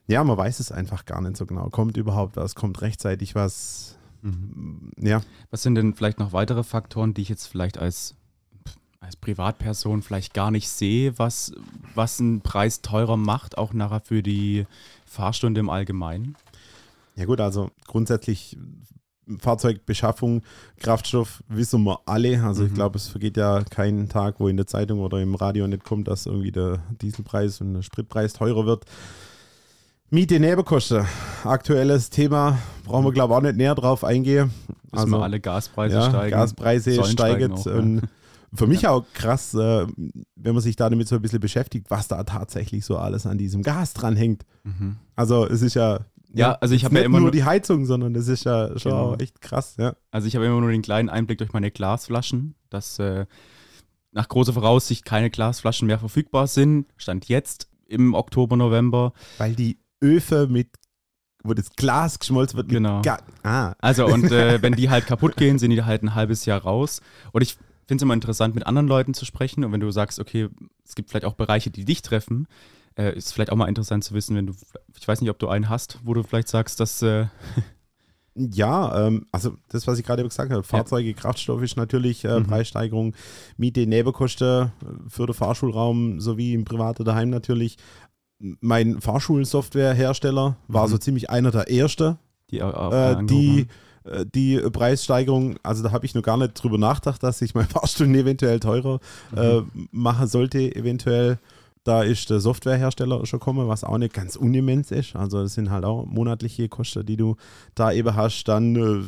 ja, 0.06 0.22
man 0.22 0.36
weiß 0.36 0.60
es 0.60 0.70
einfach 0.70 1.06
gar 1.06 1.20
nicht 1.22 1.36
so 1.36 1.46
genau. 1.46 1.70
Kommt 1.70 1.96
überhaupt 1.96 2.36
was, 2.36 2.54
kommt 2.54 2.82
rechtzeitig 2.82 3.34
was, 3.34 3.96
Mhm. 4.22 4.90
ja. 4.98 5.20
Was 5.50 5.62
sind 5.62 5.74
denn 5.74 5.94
vielleicht 5.94 6.18
noch 6.18 6.32
weitere 6.32 6.62
Faktoren, 6.62 7.14
die 7.14 7.22
ich 7.22 7.28
jetzt 7.28 7.46
vielleicht 7.46 7.78
als, 7.78 8.14
als 9.04 9.16
Privatperson 9.16 10.02
vielleicht 10.02 10.34
gar 10.34 10.50
nicht 10.50 10.68
sehe, 10.68 11.18
was, 11.18 11.52
was 11.94 12.20
einen 12.20 12.40
Preis 12.40 12.80
teurer 12.82 13.16
macht, 13.16 13.58
auch 13.58 13.72
nachher 13.72 14.00
für 14.00 14.22
die 14.22 14.66
Fahrstunde 15.06 15.60
im 15.60 15.70
Allgemeinen? 15.70 16.36
Ja 17.16 17.24
gut, 17.26 17.40
also 17.40 17.70
grundsätzlich 17.86 18.56
Fahrzeugbeschaffung, 19.38 20.42
Kraftstoff 20.80 21.42
wissen 21.48 21.82
wir 21.84 22.00
alle. 22.06 22.42
Also 22.42 22.64
ich 22.64 22.70
Mhm. 22.72 22.74
glaube, 22.74 22.96
es 22.98 23.08
vergeht 23.08 23.36
ja 23.36 23.62
kein 23.64 24.08
Tag, 24.08 24.38
wo 24.38 24.48
in 24.48 24.56
der 24.56 24.66
Zeitung 24.66 25.00
oder 25.00 25.18
im 25.20 25.34
Radio 25.34 25.66
nicht 25.66 25.84
kommt, 25.84 26.08
dass 26.08 26.26
irgendwie 26.26 26.52
der 26.52 26.80
Dieselpreis 27.00 27.60
und 27.60 27.72
der 27.74 27.82
Spritpreis 27.82 28.34
teurer 28.34 28.66
wird. 28.66 28.84
Miete, 30.10 30.38
Nebenkosten, 30.38 31.06
aktuelles 31.44 32.10
Thema, 32.10 32.58
brauchen 32.84 33.04
wir 33.06 33.12
glaube 33.12 33.32
ich 33.32 33.38
auch 33.38 33.42
nicht 33.42 33.56
näher 33.56 33.74
drauf 33.74 34.04
eingehen. 34.04 34.50
Müssen 34.92 35.10
wir 35.10 35.22
alle 35.22 35.40
Gaspreise 35.40 35.96
Also 35.96 36.08
ja, 36.10 36.14
steigen? 36.14 36.30
Gaspreise 36.36 36.92
steigen. 36.92 37.12
steigen 37.12 37.52
auch, 37.52 37.66
und 37.66 38.02
für 38.54 38.66
mich 38.66 38.86
auch 38.86 39.04
krass, 39.14 39.54
äh, 39.54 39.86
wenn 40.36 40.54
man 40.54 40.60
sich 40.62 40.76
da 40.76 40.88
damit 40.90 41.08
so 41.08 41.16
ein 41.16 41.22
bisschen 41.22 41.40
beschäftigt, 41.40 41.90
was 41.90 42.08
da 42.08 42.22
tatsächlich 42.24 42.84
so 42.84 42.96
alles 42.98 43.26
an 43.26 43.38
diesem 43.38 43.62
Gas 43.62 43.94
dranhängt. 43.94 44.44
Mhm. 44.64 44.96
Also 45.16 45.46
es 45.46 45.62
ist 45.62 45.74
ja, 45.74 46.00
Ja, 46.32 46.52
also 46.60 46.74
ich 46.74 46.84
habe 46.84 46.94
nicht 46.94 47.02
ja 47.02 47.06
immer 47.06 47.18
nur 47.18 47.26
nur, 47.26 47.30
die 47.32 47.44
Heizung, 47.44 47.86
sondern 47.86 48.14
das 48.14 48.28
ist 48.28 48.44
ja 48.44 48.78
schon 48.78 48.92
Genau. 48.92 49.14
echt 49.16 49.40
krass, 49.40 49.76
ja. 49.78 49.94
also 50.10 50.26
ich 50.26 50.34
habe 50.36 50.46
immer 50.46 50.60
nur 50.60 50.70
den 50.70 50.82
kleinen 50.82 51.08
Einblick 51.08 51.38
durch 51.38 51.52
meine 51.52 51.70
Glasflaschen, 51.70 52.54
dass 52.70 52.98
äh, 52.98 53.26
nach 54.12 54.28
großer 54.28 54.52
Voraussicht 54.52 55.04
keine 55.04 55.30
Glasflaschen 55.30 55.86
mehr 55.86 55.98
verfügbar 55.98 56.46
sind. 56.46 56.86
Stand 56.96 57.28
jetzt 57.28 57.68
im 57.86 58.14
Oktober, 58.14 58.56
November. 58.56 59.12
Weil 59.38 59.54
die 59.54 59.78
Öfe 60.00 60.46
mit, 60.48 60.68
wo 61.42 61.52
das 61.54 61.70
Glas 61.76 62.18
geschmolzen 62.18 62.56
wird, 62.56 62.68
Genau. 62.68 63.02
Ah, 63.42 63.74
Also 63.78 64.06
und 64.06 64.24
äh, 64.32 64.62
wenn 64.62 64.74
die 64.74 64.88
halt 64.88 65.06
kaputt 65.06 65.36
gehen, 65.36 65.58
sind 65.58 65.70
die 65.70 65.82
halt 65.82 66.02
ein 66.02 66.14
halbes 66.14 66.44
Jahr 66.46 66.62
raus. 66.62 67.00
Und 67.32 67.42
ich 67.42 67.56
finde 67.86 67.96
es 67.96 68.02
immer 68.02 68.14
interessant, 68.14 68.54
mit 68.54 68.66
anderen 68.66 68.88
Leuten 68.88 69.14
zu 69.14 69.24
sprechen. 69.24 69.64
Und 69.64 69.72
wenn 69.72 69.80
du 69.80 69.90
sagst, 69.90 70.18
okay, 70.20 70.48
es 70.84 70.94
gibt 70.94 71.10
vielleicht 71.10 71.24
auch 71.26 71.34
Bereiche, 71.34 71.70
die 71.70 71.84
dich 71.84 72.02
treffen, 72.02 72.46
äh, 72.96 73.16
ist 73.16 73.32
vielleicht 73.32 73.50
auch 73.50 73.56
mal 73.56 73.68
interessant 73.68 74.04
zu 74.04 74.14
wissen, 74.14 74.36
wenn 74.36 74.46
du, 74.46 74.54
ich 74.98 75.06
weiß 75.08 75.20
nicht, 75.20 75.30
ob 75.30 75.38
du 75.38 75.48
einen 75.48 75.68
hast, 75.68 75.98
wo 76.04 76.14
du 76.14 76.22
vielleicht 76.22 76.48
sagst, 76.48 76.80
dass 76.80 77.02
äh, 77.02 77.26
Ja, 78.36 79.06
ähm, 79.06 79.26
also 79.30 79.54
das, 79.68 79.86
was 79.86 79.96
ich 80.00 80.04
gerade 80.04 80.24
gesagt 80.24 80.50
habe, 80.50 80.64
Fahrzeuge, 80.64 81.14
Kraftstoff 81.14 81.62
ist 81.62 81.76
natürlich 81.76 82.24
äh, 82.24 82.40
Mhm. 82.40 82.46
Preissteigerung, 82.48 83.14
Miete, 83.56 83.86
Nebenkosten 83.86 84.72
für 85.06 85.26
den 85.26 85.34
Fahrschulraum 85.34 86.20
sowie 86.20 86.52
im 86.52 86.64
privaten 86.64 87.04
Daheim 87.04 87.30
natürlich. 87.30 87.76
Mein 88.40 89.00
Fahrschulsoftwarehersteller 89.00 90.56
war 90.68 90.86
Mhm. 90.86 90.90
so 90.90 90.98
ziemlich 90.98 91.30
einer 91.30 91.50
der 91.52 91.70
ersten, 91.70 92.18
die, 92.50 92.58
äh, 92.58 93.24
die 93.24 93.66
die 94.34 94.58
Preissteigerung, 94.58 95.56
also 95.62 95.82
da 95.82 95.92
habe 95.92 96.04
ich 96.04 96.14
noch 96.14 96.22
gar 96.22 96.36
nicht 96.36 96.54
drüber 96.62 96.78
nachgedacht, 96.78 97.22
dass 97.22 97.40
ich 97.42 97.54
meine 97.54 97.68
Fahrstunden 97.68 98.14
eventuell 98.14 98.60
teurer 98.60 99.00
äh, 99.34 99.62
machen 99.92 100.26
sollte, 100.26 100.74
eventuell. 100.74 101.38
Da 101.84 102.02
ist 102.02 102.30
der 102.30 102.40
Softwarehersteller 102.40 103.26
schon 103.26 103.40
gekommen, 103.40 103.68
was 103.68 103.84
auch 103.84 103.98
nicht 103.98 104.14
ganz 104.14 104.36
unimmens 104.36 104.90
ist. 104.90 105.14
Also 105.16 105.42
das 105.42 105.52
sind 105.52 105.68
halt 105.70 105.84
auch 105.84 106.06
monatliche 106.06 106.66
Kosten, 106.70 107.04
die 107.04 107.18
du 107.18 107.36
da 107.74 107.92
eben 107.92 108.16
hast. 108.16 108.44
Dann, 108.44 108.74
äh, 108.76 109.04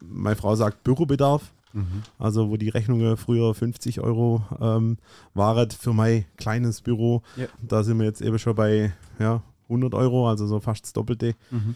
meine 0.00 0.36
Frau 0.36 0.54
sagt 0.56 0.82
Bürobedarf, 0.84 1.52
Mhm. 1.72 2.02
also 2.20 2.50
wo 2.50 2.56
die 2.56 2.68
Rechnungen 2.68 3.16
früher 3.16 3.52
50 3.52 4.00
Euro 4.00 4.42
ähm, 4.60 4.96
waren 5.34 5.68
für 5.72 5.92
mein 5.92 6.24
kleines 6.36 6.80
Büro. 6.80 7.22
Ja. 7.36 7.46
Da 7.62 7.82
sind 7.82 7.98
wir 7.98 8.04
jetzt 8.06 8.20
eben 8.22 8.38
schon 8.38 8.54
bei 8.54 8.92
ja, 9.18 9.42
100 9.68 9.92
Euro, 9.94 10.28
also 10.28 10.46
so 10.46 10.60
fast 10.60 10.84
das 10.84 10.92
Doppelte. 10.92 11.34
Mhm. 11.50 11.74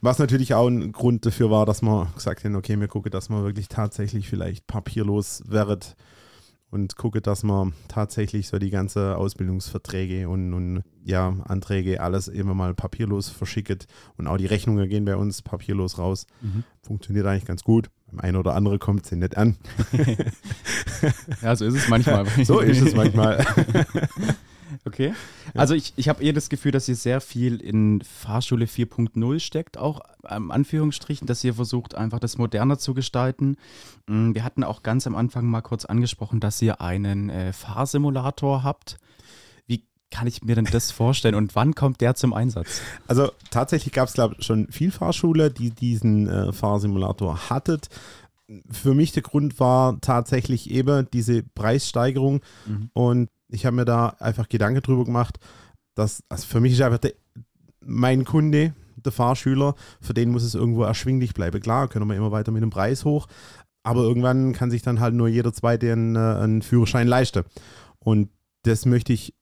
Was 0.00 0.18
natürlich 0.18 0.54
auch 0.54 0.68
ein 0.68 0.92
Grund 0.92 1.26
dafür 1.26 1.50
war, 1.50 1.66
dass 1.66 1.82
wir 1.82 2.10
gesagt 2.14 2.44
haben, 2.44 2.54
okay, 2.54 2.78
wir 2.78 2.88
gucken, 2.88 3.10
dass 3.10 3.28
man 3.28 3.42
wirklich 3.42 3.68
tatsächlich 3.68 4.28
vielleicht 4.28 4.66
papierlos 4.66 5.42
wird 5.46 5.96
und 6.70 6.96
gucke, 6.96 7.20
dass 7.20 7.42
man 7.42 7.72
tatsächlich 7.88 8.48
so 8.48 8.58
die 8.58 8.70
ganze 8.70 9.16
Ausbildungsverträge 9.16 10.28
und, 10.28 10.52
und 10.52 10.82
ja, 11.02 11.34
Anträge, 11.44 12.00
alles 12.00 12.28
immer 12.28 12.54
mal 12.54 12.74
papierlos 12.74 13.28
verschickt 13.30 13.86
und 14.16 14.26
auch 14.26 14.36
die 14.36 14.46
Rechnungen 14.46 14.88
gehen 14.88 15.04
bei 15.04 15.16
uns 15.16 15.42
papierlos 15.42 15.98
raus. 15.98 16.26
Mhm. 16.42 16.64
Funktioniert 16.82 17.26
eigentlich 17.26 17.46
ganz 17.46 17.64
gut. 17.64 17.88
Beim 18.10 18.20
einen 18.20 18.36
oder 18.36 18.54
anderen 18.54 18.78
kommt 18.78 19.04
es 19.06 19.12
nicht 19.12 19.36
an. 19.36 19.56
Ja, 21.42 21.54
so 21.54 21.64
ist 21.64 21.74
es 21.74 21.88
manchmal. 21.88 22.26
So 22.44 22.58
ist 22.60 22.80
es 22.80 22.94
manchmal. 22.94 23.46
Okay. 24.84 25.14
Also 25.54 25.74
ich, 25.74 25.92
ich 25.96 26.08
habe 26.08 26.22
eher 26.22 26.32
das 26.32 26.48
Gefühl, 26.48 26.72
dass 26.72 26.88
ihr 26.88 26.96
sehr 26.96 27.20
viel 27.20 27.60
in 27.60 28.02
Fahrschule 28.02 28.66
4.0 28.66 29.40
steckt, 29.40 29.78
auch 29.78 30.00
am 30.22 30.50
Anführungsstrichen, 30.50 31.26
dass 31.26 31.42
ihr 31.44 31.54
versucht, 31.54 31.94
einfach 31.94 32.18
das 32.18 32.38
moderner 32.38 32.78
zu 32.78 32.94
gestalten. 32.94 33.56
Mm, 34.06 34.34
Wir 34.34 34.44
hatten 34.44 34.64
auch 34.64 34.82
ganz 34.82 35.06
am 35.06 35.16
Anfang 35.16 35.46
mal 35.46 35.62
kurz 35.62 35.84
angesprochen, 35.84 36.40
dass 36.40 36.60
ihr 36.62 36.80
einen 36.80 37.30
äh, 37.30 37.52
Fahrsimulator 37.52 38.62
habt. 38.62 38.98
Wie 39.66 39.84
kann 40.10 40.26
ich 40.26 40.42
mir 40.42 40.54
denn 40.54 40.64
das 40.70 40.90
vorstellen 40.92 41.34
und 41.34 41.54
wann 41.54 41.74
kommt 41.74 42.00
der 42.00 42.14
zum 42.14 42.32
Einsatz? 42.34 42.80
Also 43.06 43.30
tatsächlich 43.50 43.92
gab 43.94 44.08
es, 44.08 44.14
glaube 44.14 44.36
ich, 44.38 44.44
schon 44.46 44.68
viel 44.70 44.90
Fahrschule, 44.90 45.50
die 45.50 45.70
diesen 45.70 46.28
äh, 46.28 46.52
Fahrsimulator 46.52 47.48
hattet. 47.50 47.88
Für 48.70 48.94
mich 48.94 49.12
der 49.12 49.22
Grund 49.22 49.60
war 49.60 50.00
tatsächlich 50.00 50.70
eben 50.70 51.06
diese 51.12 51.42
Preissteigerung 51.42 52.40
Mhm. 52.66 52.90
und 52.94 53.28
ich 53.48 53.66
habe 53.66 53.76
mir 53.76 53.84
da 53.84 54.08
einfach 54.20 54.48
Gedanken 54.48 54.82
drüber 54.82 55.04
gemacht, 55.04 55.38
dass, 55.94 56.22
also 56.28 56.46
für 56.46 56.60
mich 56.60 56.72
ist 56.74 56.82
einfach 56.82 56.98
der, 56.98 57.14
mein 57.80 58.24
Kunde, 58.24 58.74
der 58.96 59.12
Fahrschüler, 59.12 59.74
für 60.00 60.14
den 60.14 60.30
muss 60.30 60.42
es 60.42 60.54
irgendwo 60.54 60.82
erschwinglich 60.82 61.34
bleiben. 61.34 61.60
Klar, 61.60 61.88
können 61.88 62.08
wir 62.08 62.16
immer 62.16 62.32
weiter 62.32 62.52
mit 62.52 62.62
dem 62.62 62.70
Preis 62.70 63.04
hoch, 63.04 63.26
aber 63.82 64.02
irgendwann 64.02 64.52
kann 64.52 64.70
sich 64.70 64.82
dann 64.82 65.00
halt 65.00 65.14
nur 65.14 65.28
jeder 65.28 65.52
Zweite 65.52 65.92
einen, 65.92 66.16
äh, 66.16 66.18
einen 66.18 66.62
Führerschein 66.62 67.08
leisten. 67.08 67.44
Und 67.98 68.30
das 68.62 68.86
möchte 68.86 69.12
ich 69.12 69.34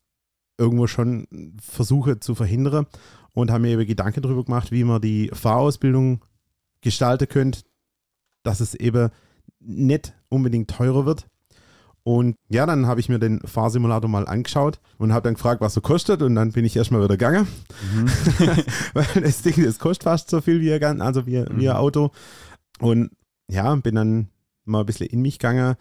irgendwo 0.59 0.87
schon 0.87 1.27
versuchen 1.61 2.21
zu 2.21 2.35
verhindern 2.35 2.87
und 3.33 3.51
habe 3.51 3.63
mir 3.63 3.73
eben 3.73 3.87
Gedanken 3.87 4.23
darüber 4.23 4.45
gemacht, 4.45 4.73
wie 4.73 4.85
man 4.85 5.03
die 5.03 5.31
Fahrausbildung 5.33 6.25
gestalten 6.81 7.29
könnte, 7.29 7.63
dass 8.43 8.61
es 8.61 8.75
eben 8.75 9.11
nicht 9.59 10.15
unbedingt 10.29 10.71
teurer 10.71 11.05
wird. 11.05 11.29
Und 12.07 12.37
ja, 12.49 12.67
dann 12.67 12.87
habe 12.87 13.01
ich 13.01 13.09
mir 13.09 13.19
den 13.19 13.41
Fahrsimulator 13.41 14.09
mal 14.09 14.29
angeschaut 14.29 14.79
und 14.97 15.13
habe 15.13 15.25
dann 15.25 15.35
gefragt, 15.35 15.61
was 15.61 15.75
er 15.75 15.83
kostet. 15.83 16.23
Und 16.23 16.37
dann 16.37 16.53
bin 16.53 16.65
ich 16.65 16.77
erstmal 16.77 17.03
wieder 17.03 17.17
gegangen, 17.17 17.49
Mhm. 17.93 18.07
weil 18.95 19.23
das 19.23 19.43
Ding, 19.43 19.65
das 19.65 19.81
kostet 19.81 20.05
fast 20.05 20.31
so 20.31 20.41
viel 20.41 20.61
wie 20.61 20.73
ein, 20.73 21.01
also 21.03 21.27
wie, 21.27 21.33
wie 21.33 21.69
ein 21.69 21.75
Mhm. 21.75 21.81
Auto. 21.81 22.13
Und 22.79 23.11
ja, 23.51 23.75
bin 23.75 23.97
dann 23.97 24.29
mal 24.65 24.81
ein 24.81 24.87
bisschen 24.87 25.09
in 25.09 25.21
mich 25.21 25.41
gegangen. 25.41 25.75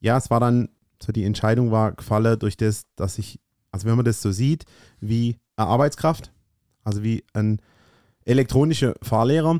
Ja, 0.00 0.18
es 0.18 0.28
war 0.28 0.40
dann, 0.40 0.68
so 1.02 1.10
die 1.10 1.24
Entscheidung 1.24 1.70
war 1.70 1.92
gefallen 1.92 2.38
durch 2.38 2.58
das, 2.58 2.82
dass 2.96 3.16
ich, 3.16 3.40
also 3.70 3.88
wenn 3.88 3.96
man 3.96 4.04
das 4.04 4.20
so 4.20 4.30
sieht, 4.30 4.66
wie 5.00 5.38
eine 5.56 5.68
Arbeitskraft, 5.68 6.32
also 6.84 7.02
wie 7.02 7.24
ein 7.32 7.62
elektronischer 8.26 8.94
Fahrlehrer 9.00 9.58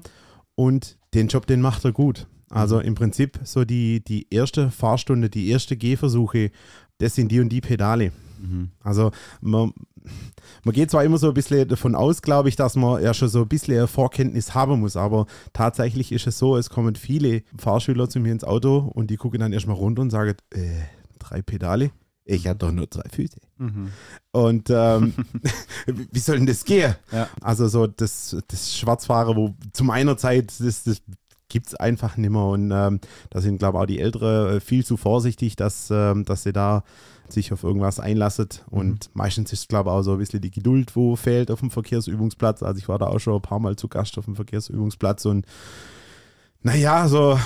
und 0.56 0.98
den 1.14 1.28
Job, 1.28 1.46
den 1.46 1.62
macht 1.62 1.86
er 1.86 1.92
gut. 1.92 2.26
Also 2.52 2.80
im 2.80 2.94
Prinzip 2.94 3.40
so 3.44 3.64
die, 3.64 4.04
die 4.04 4.26
erste 4.30 4.70
Fahrstunde, 4.70 5.30
die 5.30 5.48
erste 5.48 5.76
Gehversuche, 5.76 6.50
das 6.98 7.14
sind 7.14 7.32
die 7.32 7.40
und 7.40 7.48
die 7.48 7.60
Pedale. 7.60 8.12
Mhm. 8.40 8.70
Also 8.80 9.10
man 9.40 9.72
man 10.64 10.74
geht 10.74 10.90
zwar 10.90 11.04
immer 11.04 11.18
so 11.18 11.28
ein 11.28 11.34
bisschen 11.34 11.68
davon 11.68 11.94
aus, 11.94 12.22
glaube 12.22 12.48
ich, 12.48 12.56
dass 12.56 12.76
man 12.76 13.02
ja 13.02 13.14
schon 13.14 13.28
so 13.28 13.42
ein 13.42 13.48
bisschen 13.48 13.86
Vorkenntnis 13.86 14.54
haben 14.54 14.80
muss, 14.80 14.96
aber 14.96 15.26
tatsächlich 15.52 16.12
ist 16.12 16.26
es 16.26 16.38
so, 16.38 16.56
es 16.56 16.70
kommen 16.70 16.96
viele 16.96 17.42
Fahrschüler 17.56 18.08
zu 18.08 18.20
mir 18.20 18.32
ins 18.32 18.44
Auto 18.44 18.78
und 18.78 19.10
die 19.10 19.16
gucken 19.16 19.40
dann 19.40 19.52
erstmal 19.52 19.76
runter 19.76 20.02
und 20.02 20.10
sagen, 20.10 20.34
äh, 20.50 20.82
drei 21.18 21.42
Pedale? 21.42 21.90
Ich 22.24 22.46
habe 22.46 22.58
doch 22.58 22.70
nur 22.70 22.86
drei 22.86 23.08
Füße. 23.08 23.38
Mhm. 23.58 23.88
Und 24.30 24.70
ähm, 24.70 25.12
wie 25.86 26.18
soll 26.20 26.36
denn 26.36 26.46
das 26.46 26.64
gehen? 26.64 26.94
Ja. 27.10 27.28
Also 27.40 27.66
so 27.66 27.88
das, 27.88 28.36
das 28.46 28.76
Schwarzfahren, 28.76 29.36
wo 29.36 29.54
zu 29.72 29.82
meiner 29.82 30.16
Zeit, 30.16 30.52
das, 30.60 30.84
das 30.84 31.02
gibt 31.52 31.68
es 31.68 31.74
einfach 31.74 32.16
nicht 32.16 32.30
mehr. 32.30 32.42
Und 32.42 32.72
ähm, 32.72 32.98
da 33.30 33.40
sind, 33.40 33.58
glaube 33.58 33.78
ich, 33.78 33.82
auch 33.82 33.86
die 33.86 34.00
Ältere 34.00 34.56
äh, 34.56 34.60
viel 34.60 34.84
zu 34.84 34.96
vorsichtig, 34.96 35.54
dass, 35.54 35.90
ähm, 35.92 36.24
dass 36.24 36.42
sie 36.42 36.52
da 36.52 36.82
sich 37.28 37.52
auf 37.52 37.62
irgendwas 37.62 38.00
einlasset. 38.00 38.64
Und 38.70 39.08
mhm. 39.08 39.10
meistens 39.14 39.52
ist 39.52 39.60
es, 39.60 39.68
glaube 39.68 39.90
ich, 39.90 39.94
auch 39.94 40.02
so 40.02 40.12
ein 40.12 40.18
bisschen 40.18 40.40
die 40.40 40.50
Geduld, 40.50 40.96
wo 40.96 41.14
fehlt 41.14 41.50
auf 41.50 41.60
dem 41.60 41.70
Verkehrsübungsplatz. 41.70 42.62
Also 42.62 42.78
ich 42.78 42.88
war 42.88 42.98
da 42.98 43.06
auch 43.06 43.18
schon 43.18 43.36
ein 43.36 43.42
paar 43.42 43.60
Mal 43.60 43.76
zu 43.76 43.88
Gast 43.88 44.18
auf 44.18 44.24
dem 44.24 44.34
Verkehrsübungsplatz 44.34 45.26
und 45.26 45.46
naja, 46.62 47.08
so 47.08 47.38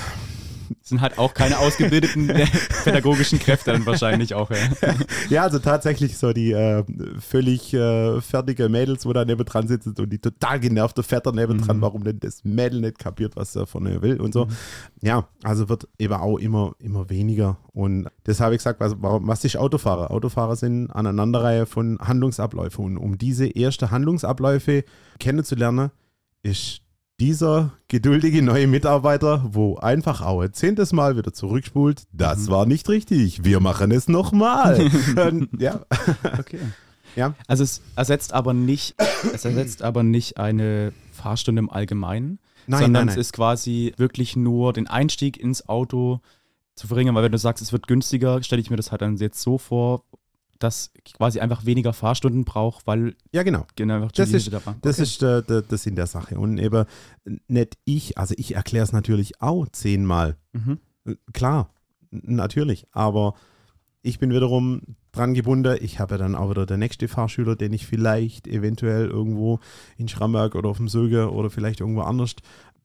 sind 0.81 1.01
halt 1.01 1.17
auch 1.17 1.33
keine 1.33 1.59
ausgebildeten 1.59 2.27
pädagogischen 2.83 3.39
Kräfte 3.39 3.71
dann 3.71 3.85
wahrscheinlich 3.85 4.33
auch. 4.33 4.49
Ja, 4.49 4.57
ja 5.29 5.43
also 5.43 5.59
tatsächlich 5.59 6.17
so 6.17 6.33
die 6.33 6.51
äh, 6.51 6.83
völlig 7.19 7.73
äh, 7.73 8.21
fertige 8.21 8.69
Mädels, 8.69 9.05
wo 9.05 9.13
da 9.13 9.25
neben 9.25 9.45
dran 9.45 9.67
sitzen 9.67 9.95
und 9.97 10.09
die 10.11 10.19
total 10.19 10.59
genervte 10.59 11.03
Vetter 11.03 11.31
neben 11.31 11.59
dran, 11.59 11.77
mhm. 11.77 11.81
warum 11.81 12.03
denn 12.03 12.19
das 12.19 12.43
Mädel 12.43 12.81
nicht 12.81 12.99
kapiert, 12.99 13.35
was 13.35 13.55
er 13.55 13.67
von 13.67 13.85
ihr 13.85 14.01
will 14.01 14.19
und 14.19 14.33
so. 14.33 14.45
Mhm. 14.45 14.51
Ja, 15.01 15.27
also 15.43 15.69
wird 15.69 15.87
eben 15.99 16.13
auch 16.13 16.37
immer, 16.37 16.73
immer 16.79 17.09
weniger. 17.09 17.57
Und 17.73 18.07
das 18.23 18.39
habe 18.39 18.55
ich 18.55 18.59
gesagt, 18.59 18.79
was, 18.79 18.95
was 18.99 19.43
ist 19.43 19.57
Autofahrer? 19.57 20.11
Autofahrer 20.11 20.55
sind 20.55 20.89
Aneinanderreihe 20.89 21.65
von 21.65 21.99
Handlungsabläufen. 21.99 22.85
Und 22.85 22.97
um 22.97 23.17
diese 23.17 23.47
erste 23.47 23.91
Handlungsabläufe 23.91 24.83
kennenzulernen, 25.19 25.91
ist 26.43 26.81
dieser 27.19 27.73
geduldige 27.87 28.43
neue 28.43 28.67
Mitarbeiter, 28.67 29.43
wo 29.51 29.77
einfach 29.77 30.21
auch 30.21 30.41
ein 30.41 30.53
zehntes 30.53 30.93
Mal 30.93 31.17
wieder 31.17 31.33
zurückspult, 31.33 32.03
das 32.11 32.47
mhm. 32.47 32.51
war 32.51 32.65
nicht 32.65 32.89
richtig, 32.89 33.43
wir 33.43 33.59
machen 33.59 33.91
es 33.91 34.07
nochmal. 34.07 34.89
ja. 35.57 35.81
Okay. 36.37 36.59
Ja. 37.15 37.33
Also 37.47 37.63
es 37.63 37.81
ersetzt 37.95 38.33
aber 38.33 38.53
nicht, 38.53 38.95
es 39.33 39.43
ersetzt 39.43 39.81
aber 39.81 40.03
nicht 40.03 40.37
eine 40.37 40.93
Fahrstunde 41.11 41.59
im 41.59 41.69
Allgemeinen, 41.71 42.39
nein, 42.67 42.81
sondern 42.81 42.91
nein, 42.91 43.05
nein. 43.07 43.17
es 43.17 43.27
ist 43.27 43.33
quasi 43.33 43.93
wirklich 43.97 44.35
nur 44.35 44.73
den 44.73 44.85
Einstieg 44.85 45.37
ins 45.37 45.67
Auto 45.67 46.21
zu 46.75 46.85
verringern, 46.85 47.15
weil 47.15 47.23
wenn 47.23 47.31
du 47.31 47.39
sagst, 47.39 47.63
es 47.63 47.71
wird 47.71 47.87
günstiger, 47.87 48.43
stelle 48.43 48.61
ich 48.61 48.69
mir 48.69 48.75
das 48.75 48.91
halt 48.91 49.01
dann 49.01 49.17
jetzt 49.17 49.41
so 49.41 49.57
vor, 49.57 50.03
das 50.59 50.91
quasi 51.13 51.39
einfach 51.39 51.65
weniger 51.65 51.93
Fahrstunden 51.93 52.45
braucht, 52.45 52.87
weil. 52.87 53.15
Ja, 53.31 53.43
genau. 53.43 53.65
genau 53.75 54.07
das 54.13 54.31
ist, 54.31 54.51
da 54.51 54.61
das 54.81 54.99
ist 54.99 55.23
äh, 55.23 55.43
das 55.67 55.85
in 55.85 55.95
der 55.95 56.07
Sache. 56.07 56.39
Und 56.39 56.57
eben 56.57 56.85
nicht 57.47 57.77
ich, 57.85 58.17
also 58.17 58.33
ich 58.37 58.55
erkläre 58.55 58.83
es 58.83 58.93
natürlich 58.93 59.41
auch 59.41 59.67
zehnmal. 59.71 60.37
Mhm. 60.53 60.79
Klar, 61.33 61.73
natürlich. 62.11 62.87
Aber 62.91 63.35
ich 64.01 64.19
bin 64.19 64.31
wiederum 64.31 64.81
dran 65.11 65.33
gebunden. 65.33 65.77
Ich 65.81 65.99
habe 65.99 66.15
ja 66.15 66.17
dann 66.17 66.35
auch 66.35 66.49
wieder 66.49 66.65
der 66.65 66.77
nächste 66.77 67.07
Fahrschüler, 67.07 67.55
den 67.55 67.73
ich 67.73 67.85
vielleicht 67.85 68.47
eventuell 68.47 69.07
irgendwo 69.07 69.59
in 69.97 70.07
Schramberg 70.07 70.55
oder 70.55 70.69
auf 70.69 70.77
dem 70.77 70.87
Söge 70.87 71.31
oder 71.31 71.49
vielleicht 71.49 71.81
irgendwo 71.81 72.01
anders 72.01 72.35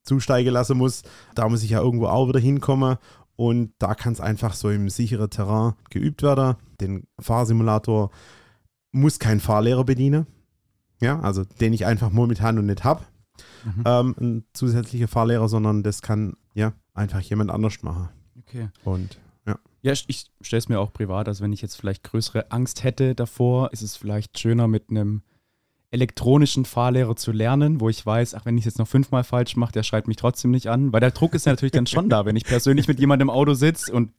zusteigen 0.03 0.53
lassen 0.53 0.79
muss. 0.79 1.03
Da 1.35 1.49
muss 1.49 1.63
ich 1.63 1.71
ja 1.71 1.81
irgendwo 1.81 2.07
auch 2.07 2.29
wieder 2.29 2.41
hinkommen. 2.41 2.97
Und 3.37 3.73
da 3.79 3.95
kann 3.95 4.13
es 4.13 4.21
einfach 4.21 4.55
so 4.55 4.71
im 4.71 4.89
sicheren 4.89 5.31
Terrain 5.31 5.75
geübt 5.91 6.23
werden. 6.23 6.57
Den 6.83 7.07
Fahrsimulator 7.19 8.11
muss 8.91 9.19
kein 9.19 9.41
Fahrlehrer 9.41 9.85
bedienen. 9.85 10.27
Ja, 11.01 11.19
also 11.21 11.45
den 11.45 11.73
ich 11.73 11.87
einfach 11.87 12.11
momentan 12.11 12.55
noch 12.55 12.63
nicht 12.63 12.85
habe. 12.85 13.03
Mhm. 13.65 13.85
Ähm, 13.85 14.15
ein 14.21 14.45
zusätzlicher 14.53 15.09
Fahrlehrer, 15.09 15.49
sondern 15.49 15.83
das 15.83 16.03
kann 16.03 16.37
ja 16.55 16.73
einfach 16.95 17.21
jemand 17.21 17.51
anders 17.51 17.83
machen. 17.83 18.09
Okay. 18.39 18.69
Und 18.85 19.19
ja. 19.47 19.59
Ja, 19.83 19.93
ich 19.93 20.31
stelle 20.41 20.59
es 20.59 20.69
mir 20.69 20.79
auch 20.79 20.93
privat, 20.93 21.27
also 21.29 21.43
wenn 21.43 21.53
ich 21.53 21.63
jetzt 21.63 21.77
vielleicht 21.77 22.05
größere 22.05 22.53
Angst 22.53 22.85
hätte 22.85 23.15
davor, 23.15 23.73
ist 23.73 23.83
es 23.83 23.97
vielleicht 23.97 24.39
schöner 24.39 24.69
mit 24.69 24.91
einem 24.91 25.23
elektronischen 25.93 26.65
Fahrlehrer 26.65 27.15
zu 27.17 27.33
lernen, 27.33 27.81
wo 27.81 27.91
ich 27.91 28.05
weiß, 28.05 28.35
ach, 28.35 28.47
wenn 28.47 28.57
ich 28.57 28.63
es 28.63 28.73
jetzt 28.73 28.79
noch 28.79 28.89
fünfmal 28.89 29.25
falsch 29.25 29.57
mache, 29.57 29.73
der 29.73 29.83
schreibt 29.83 30.09
mich 30.09 30.17
trotzdem 30.17 30.51
nicht 30.51 30.69
an, 30.69 30.91
weil 30.91 31.01
der 31.01 31.11
Druck 31.11 31.35
ist 31.35 31.45
natürlich 31.45 31.73
dann 31.73 31.87
schon 31.87 32.09
da, 32.09 32.25
wenn 32.25 32.35
ich 32.35 32.45
persönlich 32.45 32.89
mit 32.89 32.99
jemandem 32.99 33.29
im 33.29 33.35
Auto 33.35 33.53
sitze 33.53 33.93
und 33.93 34.11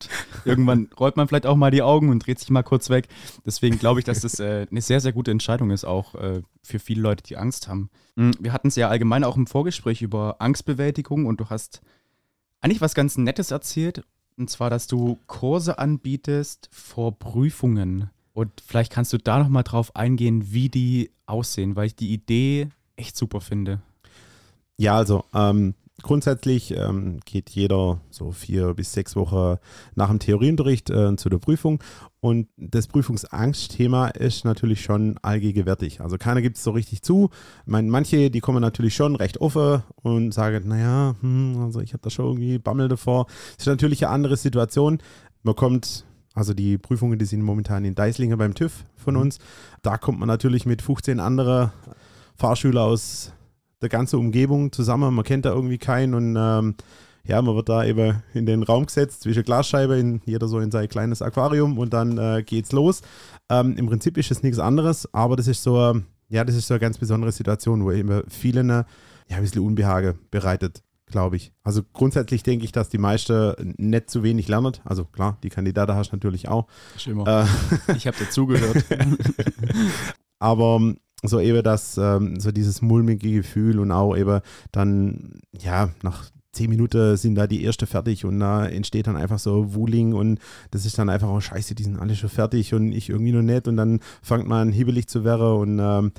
irgendwann 0.45 0.89
rollt 0.99 1.17
man 1.17 1.27
vielleicht 1.27 1.47
auch 1.47 1.55
mal 1.55 1.71
die 1.71 1.81
Augen 1.81 2.09
und 2.09 2.25
dreht 2.25 2.37
sich 2.37 2.51
mal 2.51 2.61
kurz 2.61 2.91
weg. 2.91 3.07
Deswegen 3.43 3.79
glaube 3.79 3.99
ich, 3.99 4.05
dass 4.05 4.21
das 4.21 4.39
äh, 4.39 4.67
eine 4.69 4.81
sehr, 4.81 4.99
sehr 4.99 5.13
gute 5.13 5.31
Entscheidung 5.31 5.71
ist, 5.71 5.83
auch 5.83 6.13
äh, 6.13 6.43
für 6.61 6.77
viele 6.77 7.01
Leute, 7.01 7.23
die 7.23 7.37
Angst 7.37 7.67
haben. 7.67 7.89
Hm, 8.17 8.33
wir 8.39 8.53
hatten 8.53 8.67
es 8.67 8.75
ja 8.75 8.89
allgemein 8.89 9.23
auch 9.23 9.35
im 9.35 9.47
Vorgespräch 9.47 10.03
über 10.03 10.35
Angstbewältigung 10.39 11.25
und 11.25 11.39
du 11.39 11.49
hast 11.49 11.81
eigentlich 12.61 12.81
was 12.81 12.93
ganz 12.93 13.17
Nettes 13.17 13.49
erzählt, 13.49 14.03
und 14.37 14.49
zwar, 14.49 14.69
dass 14.69 14.85
du 14.85 15.17
Kurse 15.25 15.79
anbietest 15.79 16.69
vor 16.71 17.17
Prüfungen. 17.17 18.11
Und 18.33 18.51
vielleicht 18.65 18.91
kannst 18.91 19.13
du 19.13 19.17
da 19.17 19.39
nochmal 19.39 19.63
drauf 19.63 19.95
eingehen, 19.95 20.51
wie 20.51 20.69
die 20.69 21.11
aussehen, 21.25 21.75
weil 21.75 21.87
ich 21.87 21.95
die 21.95 22.11
Idee 22.11 22.69
echt 22.95 23.15
super 23.15 23.41
finde. 23.41 23.81
Ja, 24.77 24.95
also 24.95 25.23
ähm, 25.33 25.75
grundsätzlich 26.01 26.71
ähm, 26.71 27.19
geht 27.25 27.51
jeder 27.51 28.01
so 28.09 28.31
vier 28.31 28.73
bis 28.73 28.93
sechs 28.93 29.15
Wochen 29.15 29.57
nach 29.95 30.09
dem 30.09 30.19
Theorieunterricht 30.19 30.89
äh, 30.89 31.15
zu 31.15 31.29
der 31.29 31.37
Prüfung. 31.37 31.81
Und 32.19 32.47
das 32.57 32.87
Prüfungsangstthema 32.87 34.07
ist 34.07 34.45
natürlich 34.45 34.81
schon 34.81 35.17
allgegenwärtig. 35.21 36.01
Also 36.01 36.17
keiner 36.17 36.41
gibt 36.41 36.57
es 36.57 36.63
so 36.63 36.71
richtig 36.71 37.03
zu. 37.03 37.29
Ich 37.65 37.71
manche, 37.71 38.31
die 38.31 38.39
kommen 38.39 38.61
natürlich 38.61 38.95
schon 38.95 39.15
recht 39.15 39.39
offen 39.39 39.83
und 39.95 40.33
sagen, 40.33 40.67
naja, 40.67 41.15
hm, 41.21 41.61
also 41.61 41.81
ich 41.81 41.93
habe 41.93 42.01
da 42.01 42.09
schon 42.09 42.25
irgendwie 42.25 42.57
Bammel 42.57 42.87
davor. 42.87 43.25
Das 43.57 43.65
ist 43.65 43.67
natürlich 43.67 44.05
eine 44.05 44.13
andere 44.13 44.37
Situation. 44.37 44.99
Man 45.43 45.55
kommt 45.55 46.05
also 46.33 46.53
die 46.53 46.77
Prüfungen, 46.77 47.19
die 47.19 47.25
sind 47.25 47.41
momentan 47.41 47.85
in 47.85 47.95
Deislinger 47.95 48.37
beim 48.37 48.53
TÜV 48.53 48.85
von 48.97 49.15
mhm. 49.15 49.21
uns. 49.21 49.39
Da 49.81 49.97
kommt 49.97 50.19
man 50.19 50.27
natürlich 50.27 50.65
mit 50.65 50.81
15 50.81 51.19
anderen 51.19 51.71
Fahrschülern 52.35 52.83
aus 52.83 53.31
der 53.81 53.89
ganzen 53.89 54.19
Umgebung 54.19 54.71
zusammen. 54.71 55.13
Man 55.13 55.25
kennt 55.25 55.45
da 55.45 55.53
irgendwie 55.53 55.77
keinen 55.77 56.13
und 56.13 56.35
ähm, 56.37 56.75
ja, 57.25 57.41
man 57.41 57.55
wird 57.55 57.69
da 57.69 57.85
eben 57.85 58.21
in 58.33 58.45
den 58.45 58.63
Raum 58.63 58.85
gesetzt, 58.85 59.21
zwischen 59.21 59.43
Glasscheibe, 59.43 59.97
in, 59.97 60.21
jeder 60.25 60.47
so 60.47 60.59
in 60.59 60.71
sein 60.71 60.89
kleines 60.89 61.21
Aquarium 61.21 61.77
und 61.77 61.93
dann 61.93 62.17
äh, 62.17 62.43
geht's 62.43 62.71
los. 62.71 63.01
Ähm, 63.49 63.77
Im 63.77 63.87
Prinzip 63.87 64.17
ist 64.17 64.31
es 64.31 64.43
nichts 64.43 64.59
anderes, 64.59 65.07
aber 65.13 65.35
das 65.35 65.47
ist 65.47 65.63
so, 65.63 65.95
ja, 66.29 66.43
das 66.43 66.55
ist 66.55 66.67
so 66.67 66.73
eine 66.73 66.81
ganz 66.81 66.97
besondere 66.97 67.31
Situation, 67.31 67.85
wo 67.85 67.91
eben 67.91 68.23
vielen 68.27 68.69
ja, 68.69 68.85
ein 69.29 69.41
bisschen 69.41 69.61
Unbehage 69.61 70.15
bereitet 70.31 70.81
glaube 71.13 71.35
ich. 71.37 71.53
Also 71.63 71.81
grundsätzlich 71.93 72.41
denke 72.43 72.65
ich, 72.65 72.71
dass 72.71 72.89
die 72.89 72.97
meisten 72.97 73.75
nicht 73.77 74.09
zu 74.09 74.23
wenig 74.23 74.47
lernen. 74.47 74.73
Also 74.83 75.05
klar, 75.05 75.37
die 75.43 75.49
Kandidaten 75.49 75.93
hast 75.93 76.11
du 76.11 76.15
natürlich 76.15 76.49
auch. 76.49 76.67
Äh, 77.05 77.45
ich 77.95 78.07
habe 78.07 78.17
dazugehört. 78.19 78.83
Aber 80.39 80.77
ähm, 80.81 80.97
so 81.23 81.39
eben 81.39 81.63
das, 81.63 81.97
ähm, 81.97 82.39
so 82.39 82.51
dieses 82.51 82.81
mulmige 82.81 83.31
Gefühl 83.31 83.79
und 83.79 83.91
auch 83.91 84.17
eben 84.17 84.41
dann, 84.71 85.39
ja, 85.51 85.91
nach 86.01 86.31
zehn 86.51 86.69
Minuten 86.69 87.15
sind 87.15 87.35
da 87.35 87.45
die 87.45 87.63
erste 87.63 87.85
fertig 87.85 88.25
und 88.25 88.39
da 88.39 88.65
entsteht 88.65 89.05
dann 89.05 89.15
einfach 89.15 89.39
so 89.39 89.75
Wuling 89.75 90.13
und 90.13 90.39
das 90.71 90.85
ist 90.85 90.97
dann 90.97 91.09
einfach, 91.09 91.29
oh 91.29 91.39
scheiße, 91.39 91.75
die 91.75 91.83
sind 91.83 91.99
alle 91.99 92.15
schon 92.15 92.29
fertig 92.29 92.73
und 92.73 92.91
ich 92.91 93.09
irgendwie 93.09 93.31
noch 93.31 93.43
nicht 93.43 93.67
und 93.67 93.77
dann 93.77 93.99
fängt 94.23 94.47
man 94.47 94.71
hibbelig 94.71 95.07
zu 95.07 95.23
werden 95.23 95.45
und 95.45 95.79
ähm, 95.79 96.11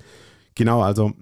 genau, 0.54 0.82
also 0.82 1.12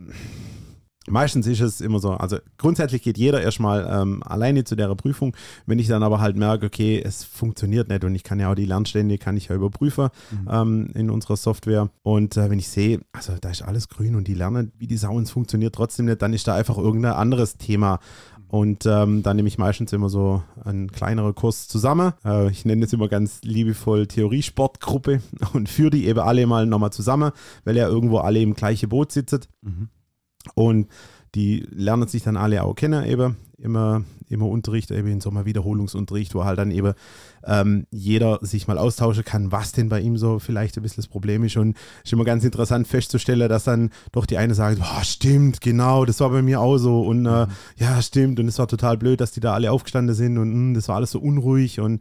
Meistens 1.09 1.49
ist 1.49 1.61
es 1.61 1.81
immer 1.81 1.99
so, 1.99 2.13
also 2.13 2.39
grundsätzlich 2.59 3.03
geht 3.03 3.19
jeder 3.19 3.43
erstmal 3.43 3.89
ähm, 3.91 4.23
alleine 4.23 4.63
zu 4.63 4.77
der 4.77 4.95
Prüfung. 4.95 5.37
Wenn 5.67 5.81
ich 5.81 5.89
dann 5.89 6.03
aber 6.03 6.21
halt 6.21 6.37
merke, 6.37 6.67
okay, 6.67 7.03
es 7.05 7.25
funktioniert 7.25 7.89
nicht 7.89 8.05
und 8.05 8.15
ich 8.15 8.23
kann 8.23 8.39
ja 8.39 8.51
auch 8.51 8.55
die 8.55 8.67
Lernstände, 8.67 9.19
kann 9.19 9.37
ich 9.37 9.49
ja 9.49 9.57
überprüfen 9.57 10.11
mhm. 10.31 10.49
ähm, 10.49 10.91
in 10.95 11.11
unserer 11.11 11.37
Software. 11.37 11.89
Und 12.03 12.37
äh, 12.37 12.51
wenn 12.51 12.59
ich 12.61 12.69
sehe, 12.69 13.01
also 13.13 13.33
da 13.41 13.51
ist 13.51 13.63
alles 13.63 13.89
grün 13.89 14.15
und 14.15 14.29
die 14.29 14.35
lernen, 14.35 14.71
wie 14.79 14.87
die 14.87 14.97
Sau, 14.97 15.15
und 15.15 15.25
es 15.25 15.33
funktioniert 15.33 15.75
trotzdem 15.75 16.07
nicht, 16.07 16.23
dann 16.23 16.33
ist 16.33 16.47
da 16.47 16.55
einfach 16.55 16.79
irgendein 16.79 17.15
anderes 17.15 17.57
Thema. 17.57 17.99
Und 18.47 18.85
ähm, 18.85 19.23
dann 19.23 19.37
nehme 19.37 19.49
ich 19.49 19.57
meistens 19.57 19.95
immer 19.95 20.11
so 20.11 20.43
einen 20.63 20.93
kleineren 20.93 21.35
Kurs 21.35 21.69
zusammen. 21.69 22.13
Äh, 22.23 22.51
ich 22.51 22.67
nenne 22.67 22.85
es 22.85 22.93
immer 22.93 23.09
ganz 23.09 23.41
liebevoll 23.43 24.07
Theoriesportgruppe 24.07 25.23
und 25.55 25.71
führe 25.71 25.91
die 25.91 26.07
eben 26.07 26.21
alle 26.21 26.47
mal 26.47 26.67
nochmal 26.67 26.93
zusammen, 26.93 27.33
weil 27.65 27.77
ja 27.77 27.89
irgendwo 27.89 28.19
alle 28.19 28.41
im 28.41 28.55
gleichen 28.55 28.91
Boot 28.91 29.11
sitzen. 29.11 29.41
Mhm. 29.63 29.89
Und 30.55 30.89
die 31.35 31.67
lernen 31.71 32.09
sich 32.09 32.23
dann 32.23 32.37
alle 32.37 32.63
auch 32.63 32.75
kennen, 32.75 33.05
eben 33.05 33.37
immer, 33.59 34.05
immer 34.33 34.47
Unterricht, 34.47 34.91
eben 34.91 35.09
in 35.09 35.21
so 35.21 35.31
einem 35.31 35.45
Wiederholungsunterricht, 35.45 36.35
wo 36.35 36.45
halt 36.45 36.59
dann 36.59 36.71
eben 36.71 36.95
ähm, 37.45 37.87
jeder 37.91 38.39
sich 38.43 38.67
mal 38.67 38.79
austauschen 38.79 39.25
kann, 39.25 39.53
was 39.53 39.73
denn 39.73 39.89
bei 39.89 40.01
ihm 40.01 40.17
so 40.17 40.39
vielleicht 40.39 40.77
ein 40.77 40.83
bisschen 40.83 41.03
das 41.03 41.09
Problem 41.09 41.45
ist. 41.45 41.57
Und 41.57 41.77
es 41.99 42.07
ist 42.07 42.13
immer 42.13 42.25
ganz 42.25 42.45
interessant 42.45 42.89
festzustellen, 42.89 43.49
dass 43.49 43.65
dann 43.65 43.91
doch 44.13 44.27
die 44.27 44.39
eine 44.39 44.55
sagt, 44.55 44.79
oh, 44.81 45.03
stimmt, 45.03 45.61
genau, 45.61 46.05
das 46.05 46.21
war 46.21 46.31
bei 46.31 46.43
mir 46.43 46.61
auch 46.61 46.79
so. 46.79 47.03
Und 47.03 47.27
äh, 47.27 47.47
ja, 47.77 48.03
stimmt. 48.03 48.41
Und 48.41 48.49
es 48.49 48.59
war 48.59 48.69
total 48.69 48.97
blöd, 48.97 49.21
dass 49.21 49.33
die 49.33 49.41
da 49.41 49.55
alle 49.55 49.71
aufgestanden 49.71 50.15
sind 50.15 50.39
und 50.39 50.49
mh, 50.49 50.55
hm, 50.55 50.75
das 50.75 50.89
war 50.89 50.97
alles 50.97 51.11
so 51.11 51.21
unruhig. 51.21 51.81
Und 51.81 52.01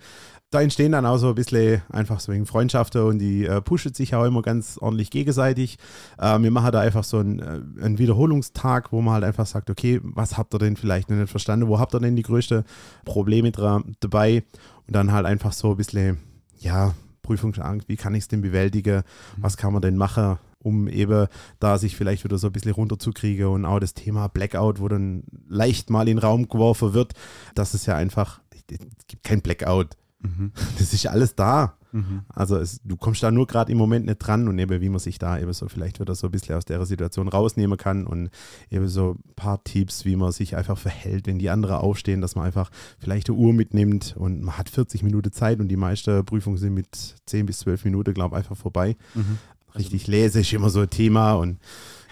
da 0.52 0.62
entstehen 0.62 0.92
dann 0.92 1.06
auch 1.06 1.18
so 1.18 1.30
ein 1.30 1.36
bisschen 1.36 1.82
einfach 1.90 2.20
so 2.20 2.34
wegen 2.34 2.46
Freundschaften 2.46 3.02
und 3.04 3.20
die 3.20 3.46
äh, 3.46 3.62
pushen 3.62 3.94
sich 3.94 4.14
auch 4.16 4.26
immer 4.26 4.42
ganz 4.42 4.78
ordentlich 4.78 5.10
gegenseitig. 5.10 5.78
Äh, 6.18 6.40
wir 6.40 6.52
machen 6.52 6.74
da 6.74 6.82
einfach 6.82 7.06
so 7.06 7.20
einen, 7.20 7.40
äh, 7.40 7.84
einen 7.84 7.98
Wiederholungstag, 7.98 8.92
wo 8.92 9.02
man 9.02 9.14
halt 9.14 9.24
einfach 9.24 9.46
sagt, 9.46 9.70
okay, 9.70 10.02
was 10.04 10.38
habt 10.38 10.54
ihr 10.54 10.60
denn 10.60 10.76
vielleicht 10.76 11.10
noch 11.10 11.16
nicht 11.16 11.32
verstanden? 11.32 11.70
Wo 11.70 11.80
habt 11.80 11.96
ihr 11.96 12.02
denn 12.02 12.18
die 12.18 12.21
größten 12.22 12.64
Probleme 13.06 13.52
dabei? 13.52 14.44
Und 14.88 14.96
dann 14.96 15.12
halt 15.12 15.26
einfach 15.26 15.54
so 15.54 15.72
ein 15.72 15.78
bisschen, 15.78 16.18
ja, 16.58 16.94
Prüfungsangst, 17.22 17.88
wie 17.88 17.98
kann 17.98 18.16
ich 18.16 18.22
es 18.22 18.28
denn 18.28 18.42
bewältigen? 18.42 18.98
Mhm. 19.38 19.44
Was 19.44 19.58
kann 19.58 19.74
man 19.74 19.82
denn 19.82 19.98
machen? 19.98 20.38
um 20.64 20.88
eben 20.88 21.28
da 21.60 21.78
sich 21.78 21.96
vielleicht 21.96 22.24
wieder 22.24 22.38
so 22.38 22.48
ein 22.48 22.54
bisschen 22.54 22.72
runterzukriegen 22.72 23.48
und 23.48 23.66
auch 23.66 23.80
das 23.80 23.94
Thema 23.94 24.28
Blackout, 24.28 24.80
wo 24.80 24.88
dann 24.88 25.24
leicht 25.48 25.90
mal 25.90 26.08
in 26.08 26.18
den 26.18 26.20
Raum 26.20 26.48
geworfen 26.48 26.94
wird, 26.94 27.14
das 27.56 27.74
ist 27.74 27.88
ja 27.88 27.96
einfach, 27.96 28.42
es 28.70 29.08
gibt 29.08 29.24
kein 29.24 29.42
Blackout. 29.42 29.98
Mhm. 30.20 30.52
Das 30.78 30.94
ist 30.94 31.08
alles 31.08 31.36
da. 31.36 31.78
Mhm. 31.92 32.22
Also 32.30 32.58
es, 32.58 32.82
du 32.84 32.96
kommst 32.98 33.24
da 33.24 33.32
nur 33.32 33.48
gerade 33.48 33.72
im 33.72 33.78
Moment 33.78 34.06
nicht 34.06 34.20
dran 34.20 34.48
und 34.48 34.58
eben 34.60 34.82
wie 34.82 34.90
man 34.90 35.00
sich 35.00 35.20
da 35.20 35.40
eben 35.40 35.54
so 35.54 35.68
vielleicht 35.68 36.00
wieder 36.00 36.16
so 36.16 36.28
ein 36.28 36.32
bisschen 36.32 36.56
aus 36.56 36.66
der 36.66 36.86
Situation 36.86 37.28
rausnehmen 37.28 37.78
kann 37.78 38.06
und 38.06 38.30
eben 38.70 38.88
so 38.88 39.12
ein 39.12 39.34
paar 39.36 39.64
Tipps, 39.64 40.06
wie 40.06 40.16
man 40.16 40.32
sich 40.32 40.56
einfach 40.56 40.78
verhält, 40.78 41.28
wenn 41.28 41.40
die 41.40 41.50
anderen 41.50 41.78
aufstehen, 41.78 42.22
dass 42.22 42.36
man 42.36 42.46
einfach 42.46 42.72
vielleicht 43.00 43.30
eine 43.30 43.38
Uhr 43.38 43.54
mitnimmt 43.54 44.16
und 44.18 44.42
man 44.42 44.58
hat 44.58 44.70
40 44.70 45.04
Minuten 45.04 45.32
Zeit 45.32 45.60
und 45.60 45.68
die 45.68 45.78
meisten 45.78 46.26
Prüfungen 46.26 46.58
sind 46.58 46.74
mit 46.74 47.16
10 47.26 47.46
bis 47.46 47.60
12 47.60 47.86
Minuten, 47.86 48.14
glaube 48.14 48.36
ich, 48.36 48.38
einfach 48.40 48.58
vorbei. 48.58 48.96
Mhm. 49.16 49.38
Richtig 49.76 50.08
lese 50.08 50.42
ist 50.42 50.52
immer 50.54 50.70
so 50.70 50.82
ein 50.82 50.90
Thema 50.90 51.34
und 51.34 51.58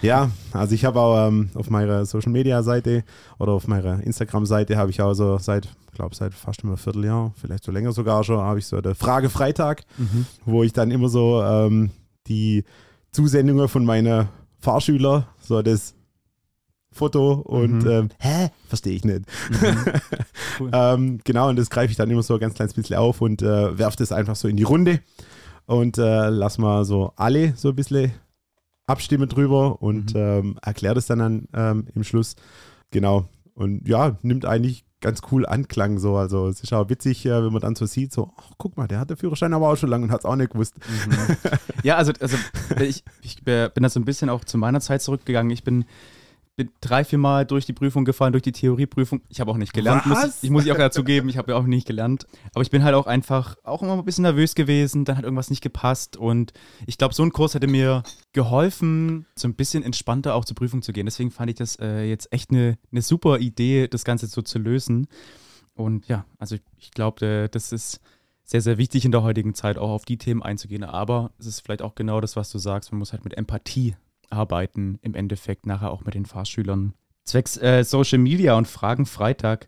ja, 0.02 0.32
also 0.54 0.76
ich 0.76 0.86
habe 0.86 1.00
auch 1.00 1.28
ähm, 1.28 1.50
auf 1.56 1.70
meiner 1.70 2.06
Social 2.06 2.32
Media 2.32 2.64
Seite 2.64 3.04
oder 3.38 3.54
auf 3.54 3.68
meiner 3.68 4.02
Instagram 4.04 4.46
Seite 4.46 4.78
habe 4.78 4.92
ich 4.92 5.02
auch 5.02 5.14
so 5.14 5.38
seit, 5.38 5.70
glaube 5.94 6.16
seit 6.16 6.34
fast 6.34 6.64
einem 6.64 6.78
Vierteljahr, 6.78 7.34
vielleicht 7.40 7.64
so 7.64 7.72
länger 7.72 7.92
sogar 7.92 8.24
schon, 8.24 8.40
habe 8.40 8.60
ich 8.60 8.66
so 8.66 8.80
der 8.82 8.96
Frage 8.96 9.30
Freitag, 9.30 9.84
mhm. 9.98 10.26
wo 10.46 10.64
ich 10.64 10.74
dann 10.74 10.92
immer 10.92 11.10
so 11.10 11.42
ähm, 11.44 11.92
die 12.28 12.64
Zusendungen 13.12 13.68
von 13.68 13.86
meinen 13.86 14.30
Fahrschüler, 14.60 15.28
so 15.42 15.62
das 15.62 15.96
Foto 16.92 17.34
und 17.34 17.84
mhm. 17.84 17.92
ähm, 17.92 18.10
hä, 18.20 18.50
verstehe 18.68 18.94
ich 18.94 19.06
nicht. 19.06 19.22
Mhm. 19.50 19.78
Cool. 20.60 20.72
ähm, 20.74 21.20
genau, 21.24 21.48
und 21.48 21.58
das 21.58 21.70
greife 21.70 21.92
ich 21.92 21.96
dann 21.96 22.10
immer 22.10 22.22
so 22.22 22.34
ein 22.34 22.40
ganz 22.42 22.54
kleines 22.54 22.74
bisschen 22.74 22.98
auf 22.98 23.22
und 23.22 23.42
äh, 23.42 23.78
werfe 23.78 23.96
das 23.96 24.12
einfach 24.12 24.36
so 24.36 24.50
in 24.50 24.58
die 24.58 24.64
Runde 24.64 25.00
und 25.68 25.98
äh, 25.98 26.28
lass 26.28 26.58
mal 26.58 26.84
so 26.84 27.14
alle 27.16 27.54
so 27.56 27.70
ein 27.70 27.76
bisschen 27.76 28.12
abstimmen 28.90 29.30
drüber 29.30 29.82
und 29.82 30.14
mhm. 30.14 30.20
ähm, 30.20 30.60
erklärt 30.62 30.98
es 30.98 31.06
dann, 31.06 31.20
dann 31.20 31.48
ähm, 31.54 31.88
im 31.94 32.04
Schluss. 32.04 32.36
Genau. 32.92 33.30
Und 33.54 33.88
ja, 33.88 34.18
nimmt 34.22 34.46
eigentlich 34.46 34.86
ganz 35.02 35.22
cool 35.32 35.46
Anklang 35.46 36.00
so. 36.00 36.16
Also 36.16 36.48
es 36.48 36.62
ist 36.62 36.74
auch 36.74 36.90
witzig, 36.90 37.26
äh, 37.26 37.44
wenn 37.44 37.54
man 37.54 37.62
dann 37.62 37.76
so 37.76 37.86
sieht, 37.86 38.12
so, 38.12 38.32
ach, 38.38 38.52
guck 38.58 38.78
mal, 38.78 38.88
der 38.88 39.00
hat 39.00 39.10
den 39.10 39.18
Führerschein 39.18 39.54
aber 39.54 39.70
auch 39.70 39.78
schon 39.78 39.90
lange 39.90 40.06
und 40.06 40.12
hat 40.12 40.22
es 40.22 40.26
auch 40.26 40.36
nicht 40.36 40.52
gewusst. 40.52 40.76
Mhm. 40.78 41.38
Ja, 41.84 41.96
also, 41.96 42.12
also 42.20 42.36
ich, 42.82 43.04
ich 43.22 43.44
bin 43.44 43.72
da 43.76 43.90
so 43.90 44.00
ein 44.00 44.06
bisschen 44.06 44.30
auch 44.30 44.44
zu 44.44 44.58
meiner 44.58 44.82
Zeit 44.82 45.02
zurückgegangen. 45.02 45.52
Ich 45.52 45.64
bin 45.64 45.86
bin 46.60 46.72
drei, 46.82 47.06
vier 47.06 47.20
Mal 47.20 47.46
durch 47.46 47.66
die 47.66 47.72
Prüfung 47.72 48.04
gefallen, 48.04 48.34
durch 48.34 48.44
die 48.44 48.52
Theorieprüfung. 48.52 49.22
Ich 49.30 49.40
habe 49.40 49.50
auch 49.50 49.56
nicht 49.56 49.72
gelernt, 49.72 50.06
muss 50.06 50.44
ich, 50.44 50.50
muss 50.50 50.66
ich 50.66 50.74
auch 50.74 50.78
dazu 50.78 51.06
geben. 51.06 51.30
Ich 51.30 51.38
habe 51.38 51.54
ja 51.54 51.58
auch 51.58 51.64
nicht 51.64 51.88
gelernt. 51.88 52.28
Aber 52.54 52.62
ich 52.62 52.70
bin 52.70 52.84
halt 52.84 52.96
auch 52.96 53.08
einfach 53.08 53.56
auch 53.64 53.82
immer 53.82 53.94
ein 53.94 54.04
bisschen 54.04 54.24
nervös 54.24 54.56
gewesen. 54.56 55.06
Dann 55.06 55.16
hat 55.16 55.24
irgendwas 55.24 55.50
nicht 55.50 55.62
gepasst. 55.62 56.18
Und 56.18 56.52
ich 56.86 56.98
glaube, 56.98 57.14
so 57.14 57.24
ein 57.24 57.32
Kurs 57.32 57.54
hätte 57.54 57.68
mir 57.68 58.04
geholfen, 58.34 59.26
so 59.36 59.48
ein 59.48 59.56
bisschen 59.56 59.84
entspannter 59.84 60.36
auch 60.36 60.44
zur 60.44 60.56
Prüfung 60.56 60.82
zu 60.82 60.92
gehen. 60.92 61.06
Deswegen 61.06 61.32
fand 61.32 61.50
ich 61.50 61.56
das 61.56 61.80
äh, 61.80 62.04
jetzt 62.04 62.34
echt 62.34 62.52
eine, 62.52 62.78
eine 62.92 63.02
super 63.02 63.40
Idee, 63.40 63.88
das 63.88 64.04
Ganze 64.04 64.28
so 64.28 64.42
zu 64.42 64.60
lösen. 64.60 65.08
Und 65.76 66.10
ja, 66.10 66.26
also 66.40 66.56
ich, 66.56 66.62
ich 66.78 66.92
glaube, 66.92 67.26
äh, 67.26 67.48
das 67.48 67.72
ist 67.72 68.02
sehr, 68.44 68.60
sehr 68.60 68.78
wichtig 68.78 69.06
in 69.06 69.14
der 69.14 69.24
heutigen 69.24 69.54
Zeit, 69.54 69.78
auch 69.78 69.92
auf 69.92 70.04
die 70.04 70.18
Themen 70.18 70.44
einzugehen. 70.44 70.84
Aber 70.84 71.32
es 71.40 71.46
ist 71.46 71.62
vielleicht 71.62 71.84
auch 71.84 71.96
genau 71.96 72.20
das, 72.20 72.36
was 72.36 72.52
du 72.52 72.58
sagst. 72.58 72.92
Man 72.92 73.00
muss 73.00 73.14
halt 73.14 73.24
mit 73.24 73.38
Empathie 73.38 73.96
arbeiten, 74.30 75.00
im 75.02 75.16
Endeffekt 75.16 75.66
nachher 75.66 75.92
auch 75.92 76.06
mit 76.06 76.14
den 76.14 76.26
Fahrschülern. 76.26 76.94
Zwecks 77.24 77.58
äh, 77.58 77.84
Social 77.84 78.20
Media 78.20 78.58
und 78.58 78.68
Fragen 78.68 79.06
Freitag. 79.06 79.68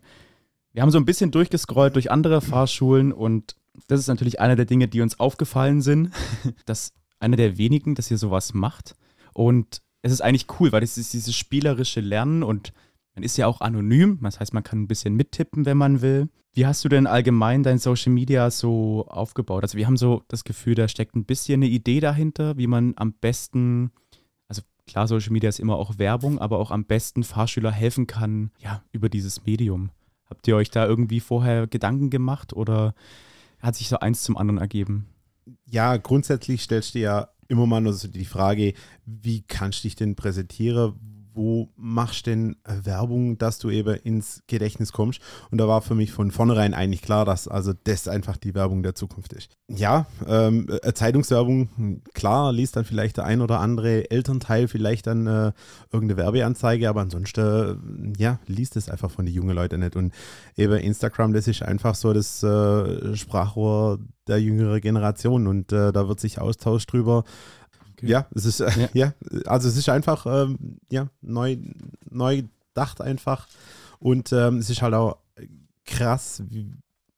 Wir 0.74 0.82
haben 0.82 0.91
so 0.91 0.97
ein 0.97 1.06
bisschen 1.06 1.32
durchgescrollt 1.32 1.95
durch 1.95 2.12
andere 2.12 2.41
Fahrschulen 2.41 3.12
und 3.12 3.56
das 3.88 4.00
ist 4.00 4.08
natürlich 4.08 4.39
eine 4.39 4.56
der 4.56 4.65
Dinge, 4.65 4.88
die 4.88 5.02
uns 5.02 5.19
aufgefallen 5.19 5.82
sind. 5.82 6.12
dass 6.65 6.93
einer 7.19 7.38
der 7.38 7.58
wenigen, 7.58 7.95
dass 7.95 8.12
ihr 8.12 8.17
sowas 8.17 8.54
macht. 8.54 8.95
Und 9.34 9.82
es 10.02 10.12
ist 10.12 10.21
eigentlich 10.21 10.47
cool, 10.60 10.71
weil 10.71 10.84
es 10.84 10.97
ist 10.97 11.13
dieses 11.13 11.36
spielerische 11.36 12.02
Lernen 12.02 12.43
und 12.43 12.74
man 13.15 13.24
ist 13.24 13.38
ja 13.38 13.47
auch 13.47 13.62
anonym. 13.62 14.19
Das 14.21 14.39
heißt, 14.39 14.54
man 14.54 14.63
kann 14.63 14.82
ein 14.82 14.88
bisschen 14.88 15.15
mittippen, 15.15 15.65
wenn 15.65 15.78
man 15.78 16.02
will. 16.02 16.30
Wie 16.54 16.65
hast 16.65 16.84
du 16.84 16.89
denn 16.89 17.08
allgemein 17.08 17.63
dein 17.63 17.78
Social 17.78 18.12
Media 18.12 18.50
so 18.52 19.06
aufgebaut? 19.08 19.63
Also 19.63 19.78
wir 19.78 19.88
haben 19.88 19.97
so 19.97 20.24
das 20.28 20.43
Gefühl, 20.43 20.76
da 20.76 20.88
steckt 20.88 21.15
ein 21.15 21.26
bisschen 21.26 21.60
eine 21.60 21.69
Idee 21.69 22.00
dahinter, 22.00 22.58
wie 22.58 22.67
man 22.67 22.93
am 22.97 23.13
besten 23.13 23.91
Klar, 24.88 25.08
Social 25.08 25.32
Media 25.32 25.50
ist 25.50 25.60
immer 25.60 25.76
auch 25.78 25.98
Werbung, 25.98 26.39
aber 26.39 26.60
auch 26.60 26.72
am 26.72 26.86
besten 26.86 27.24
Fahrschüler 27.24 27.72
helfen 27.72 28.08
kann, 28.08 28.52
ja, 28.60 28.84
über 28.91 29.10
dieses 29.10 29.46
Medium. 29.46 29.91
Habt 30.30 30.48
ihr 30.48 30.56
euch 30.56 30.72
da 30.72 30.86
irgendwie 30.86 31.20
vorher 31.20 31.67
Gedanken 31.67 32.10
gemacht 32.10 32.54
oder 32.54 32.96
hat 33.60 33.76
sich 33.76 33.89
so 33.89 34.00
eins 34.00 34.24
zum 34.24 34.38
anderen 34.38 34.60
ergeben? 34.60 35.08
Ja, 35.65 35.98
grundsätzlich 35.98 36.63
stellst 36.63 36.96
du 36.96 37.00
ja 37.00 37.30
immer 37.48 37.65
mal 37.65 37.82
nur 37.82 37.94
so 37.94 38.08
die 38.08 38.26
Frage, 38.26 38.74
wie 39.06 39.41
kannst 39.41 39.84
du 39.84 39.88
dich 39.88 39.96
denn 39.96 40.15
präsentieren? 40.15 41.20
Wo 41.34 41.70
machst 41.76 42.28
du 42.28 42.32
denn 42.32 42.56
äh, 42.63 42.86
Werbung, 42.86 43.38
dass 43.38 43.60
du 43.60 43.70
eben 43.70 43.96
ins 43.96 44.44
Gedächtnis 44.48 44.91
kommst? 44.91 45.22
Und 45.50 45.60
da 45.60 45.67
war 45.67 45.82
für 45.82 45.96
mich 45.96 46.12
von 46.12 46.32
vornherein 46.32 46.74
eigentlich 46.74 47.02
klar, 47.02 47.26
dass 47.26 47.48
also 47.48 47.74
das 47.84 48.08
einfach 48.08 48.38
die 48.38 48.54
Werbung 48.54 48.84
der 48.84 48.96
Zukunft 48.96 49.34
ist. 49.34 49.58
Ja, 49.67 50.08
ähm, 50.28 50.67
äh, 50.82 50.94
Zeitungswerbung, 50.94 52.02
klar, 52.13 52.52
liest 52.52 52.76
dann 52.76 52.86
vielleicht 52.86 53.17
der 53.17 53.26
ein 53.26 53.41
oder 53.41 53.60
andere 53.60 54.12
Elternteil 54.12 54.67
vielleicht 54.67 55.08
dann 55.08 55.28
äh, 55.28 55.52
irgendeine 55.91 56.17
Werbeanzeige, 56.17 56.89
aber 56.89 57.02
ansonsten, 57.02 58.13
äh, 58.17 58.22
ja, 58.22 58.39
liest 58.48 58.76
es 58.76 58.89
einfach 58.89 59.12
von 59.12 59.26
den 59.26 59.34
jungen 59.34 59.56
Leuten 59.56 59.80
nicht. 59.80 59.96
Und 59.96 60.13
eben 60.58 60.78
Instagram, 60.78 61.34
das 61.34 61.48
ist 61.48 61.63
einfach 61.63 61.96
so 61.96 62.13
das 62.13 62.44
äh, 62.44 63.15
Sprachrohr 63.15 64.00
der 64.28 64.41
jüngeren 64.41 64.82
Generation 64.82 65.48
und 65.48 65.72
äh, 65.72 65.91
da 65.91 66.08
wird 66.08 66.20
sich 66.20 66.39
austauscht 66.39 66.91
drüber 66.91 67.24
Okay. 68.01 68.11
Ja, 68.11 68.27
es 68.33 68.45
ist, 68.45 68.59
äh, 68.59 68.71
ja. 68.79 68.89
ja. 68.93 69.13
also 69.45 69.67
es 69.67 69.77
ist 69.77 69.89
einfach, 69.89 70.25
ähm, 70.25 70.79
ja, 70.89 71.07
neu, 71.21 71.57
neu 72.09 72.43
gedacht 72.73 73.01
einfach. 73.01 73.47
Und 73.99 74.33
ähm, 74.33 74.57
es 74.57 74.69
ist 74.69 74.81
halt 74.81 74.93
auch 74.93 75.17
krass, 75.85 76.43
wie, 76.49 76.71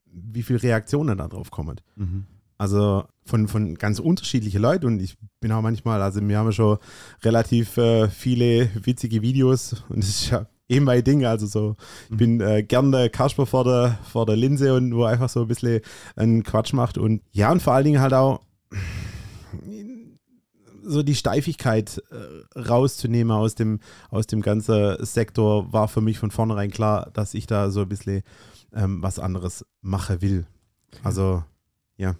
wie 0.06 0.44
viele 0.44 0.62
Reaktionen 0.62 1.18
da 1.18 1.28
drauf 1.28 1.52
kommen. 1.52 1.80
Mhm. 1.96 2.26
Also 2.58 3.06
von, 3.26 3.48
von 3.48 3.76
ganz 3.76 4.00
unterschiedlichen 4.00 4.62
Leuten 4.62 4.86
und 4.86 5.02
ich 5.02 5.18
bin 5.40 5.52
auch 5.52 5.62
manchmal, 5.62 6.02
also 6.02 6.26
wir 6.26 6.38
haben 6.38 6.52
schon 6.52 6.78
relativ 7.24 7.78
äh, 7.78 8.10
viele 8.10 8.70
witzige 8.86 9.22
Videos 9.22 9.84
und 9.90 10.00
es 10.00 10.10
ist 10.10 10.30
ja 10.30 10.46
eben 10.70 10.86
bei 10.86 11.02
Dinge, 11.02 11.28
also 11.30 11.46
so, 11.46 11.76
ich 12.06 12.12
mhm. 12.12 12.18
bin 12.18 12.42
äh, 12.42 12.64
gern 12.64 12.92
der 12.92 13.10
Kasper 13.10 13.46
vor 13.46 13.64
der, 13.64 14.00
vor 14.04 14.26
der 14.26 14.36
Linse 14.36 14.76
und 14.76 14.96
wo 14.96 15.04
einfach 15.04 15.30
so 15.30 15.42
ein 15.42 15.48
bisschen 15.48 15.82
einen 16.16 16.44
Quatsch 16.44 16.74
macht 16.74 16.98
und 16.98 17.22
ja 17.32 17.52
und 17.52 17.62
vor 17.62 17.74
allen 17.74 17.86
Dingen 17.86 18.02
halt 18.02 18.14
auch 18.14 18.42
so 20.84 21.04
die 21.04 21.16
Steifigkeit 21.16 22.02
äh, 22.12 22.60
rauszunehmen 22.60 23.36
aus 23.36 23.56
dem, 23.56 23.80
aus 24.10 24.28
dem 24.28 24.42
ganzen 24.42 25.04
Sektor, 25.06 25.72
war 25.72 25.88
für 25.88 26.02
mich 26.02 26.20
von 26.20 26.32
vornherein 26.32 26.72
klar, 26.72 27.10
dass 27.14 27.34
ich 27.34 27.48
da 27.48 27.72
so 27.72 27.82
ein 27.82 27.90
bisschen 27.90 28.24
ähm, 28.74 29.02
was 29.02 29.20
anderes 29.20 29.66
machen 29.82 30.22
will. 30.22 30.46
Also, 31.04 31.44
ja. 31.98 32.16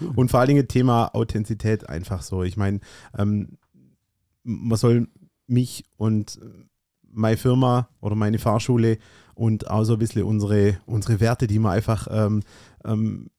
Cool. 0.00 0.12
Und 0.14 0.30
vor 0.30 0.40
allen 0.40 0.48
Dingen 0.48 0.68
Thema 0.68 1.14
Authentizität 1.14 1.88
einfach 1.88 2.22
so. 2.22 2.42
Ich 2.42 2.56
meine, 2.56 2.80
ähm, 3.16 3.58
man 4.42 4.78
soll 4.78 5.08
mich 5.46 5.84
und 5.96 6.38
meine 7.10 7.36
Firma 7.36 7.88
oder 8.00 8.14
meine 8.14 8.38
Fahrschule 8.38 8.98
und 9.34 9.70
auch 9.70 9.84
so 9.84 9.94
ein 9.94 9.98
bisschen 9.98 10.24
unsere, 10.24 10.78
unsere 10.86 11.20
Werte, 11.20 11.46
die 11.46 11.58
man 11.58 11.72
einfach 11.72 12.06
ähm, 12.10 12.42
ähm, 12.84 13.30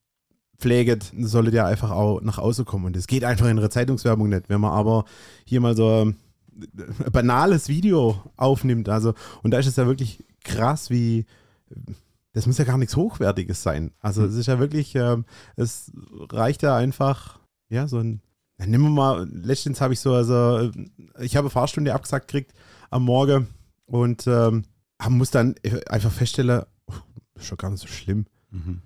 pflegt, 0.59 1.13
sollte 1.17 1.55
ja 1.55 1.65
einfach 1.65 1.91
auch 1.91 2.21
nach 2.21 2.37
außen 2.37 2.65
kommen. 2.65 2.85
Und 2.85 2.95
das 2.95 3.07
geht 3.07 3.23
einfach 3.23 3.47
in 3.47 3.57
der 3.57 3.69
Zeitungswerbung 3.69 4.29
nicht. 4.29 4.49
Wenn 4.49 4.61
man 4.61 4.71
aber 4.71 5.05
hier 5.45 5.61
mal 5.61 5.75
so 5.75 6.05
ein 6.05 6.19
banales 7.11 7.69
Video 7.69 8.21
aufnimmt, 8.35 8.89
also, 8.89 9.13
und 9.41 9.51
da 9.51 9.59
ist 9.59 9.67
es 9.67 9.77
ja 9.77 9.87
wirklich 9.87 10.25
krass, 10.43 10.89
wie, 10.89 11.25
das 12.33 12.45
muss 12.45 12.57
ja 12.57 12.65
gar 12.65 12.77
nichts 12.77 12.95
Hochwertiges 12.95 13.63
sein. 13.63 13.91
Also, 13.99 14.25
es 14.25 14.35
ist 14.35 14.47
ja 14.47 14.59
wirklich, 14.59 14.95
äh, 14.95 15.17
es 15.55 15.91
reicht 16.31 16.61
ja 16.61 16.75
einfach, 16.75 17.39
ja, 17.69 17.87
so 17.87 17.99
ein, 17.99 18.21
nehmen 18.57 18.83
wir 18.83 18.89
mal, 18.89 19.29
letztens 19.31 19.79
habe 19.79 19.93
ich 19.93 20.01
so, 20.01 20.13
also, 20.13 20.69
ich 21.19 21.37
habe 21.37 21.49
Fahrstunde 21.49 21.93
abgesagt 21.93 22.27
gekriegt 22.27 22.53
am 22.89 23.05
Morgen 23.05 23.47
und 23.85 24.27
ähm, 24.27 24.65
muss 25.07 25.31
dann 25.31 25.55
einfach 25.87 26.11
feststellen, 26.11 26.63
oh, 26.87 26.93
ist 27.35 27.45
schon 27.45 27.57
gar 27.57 27.69
nicht 27.69 27.81
so 27.81 27.87
schlimm. 27.87 28.25
Mhm. 28.51 28.81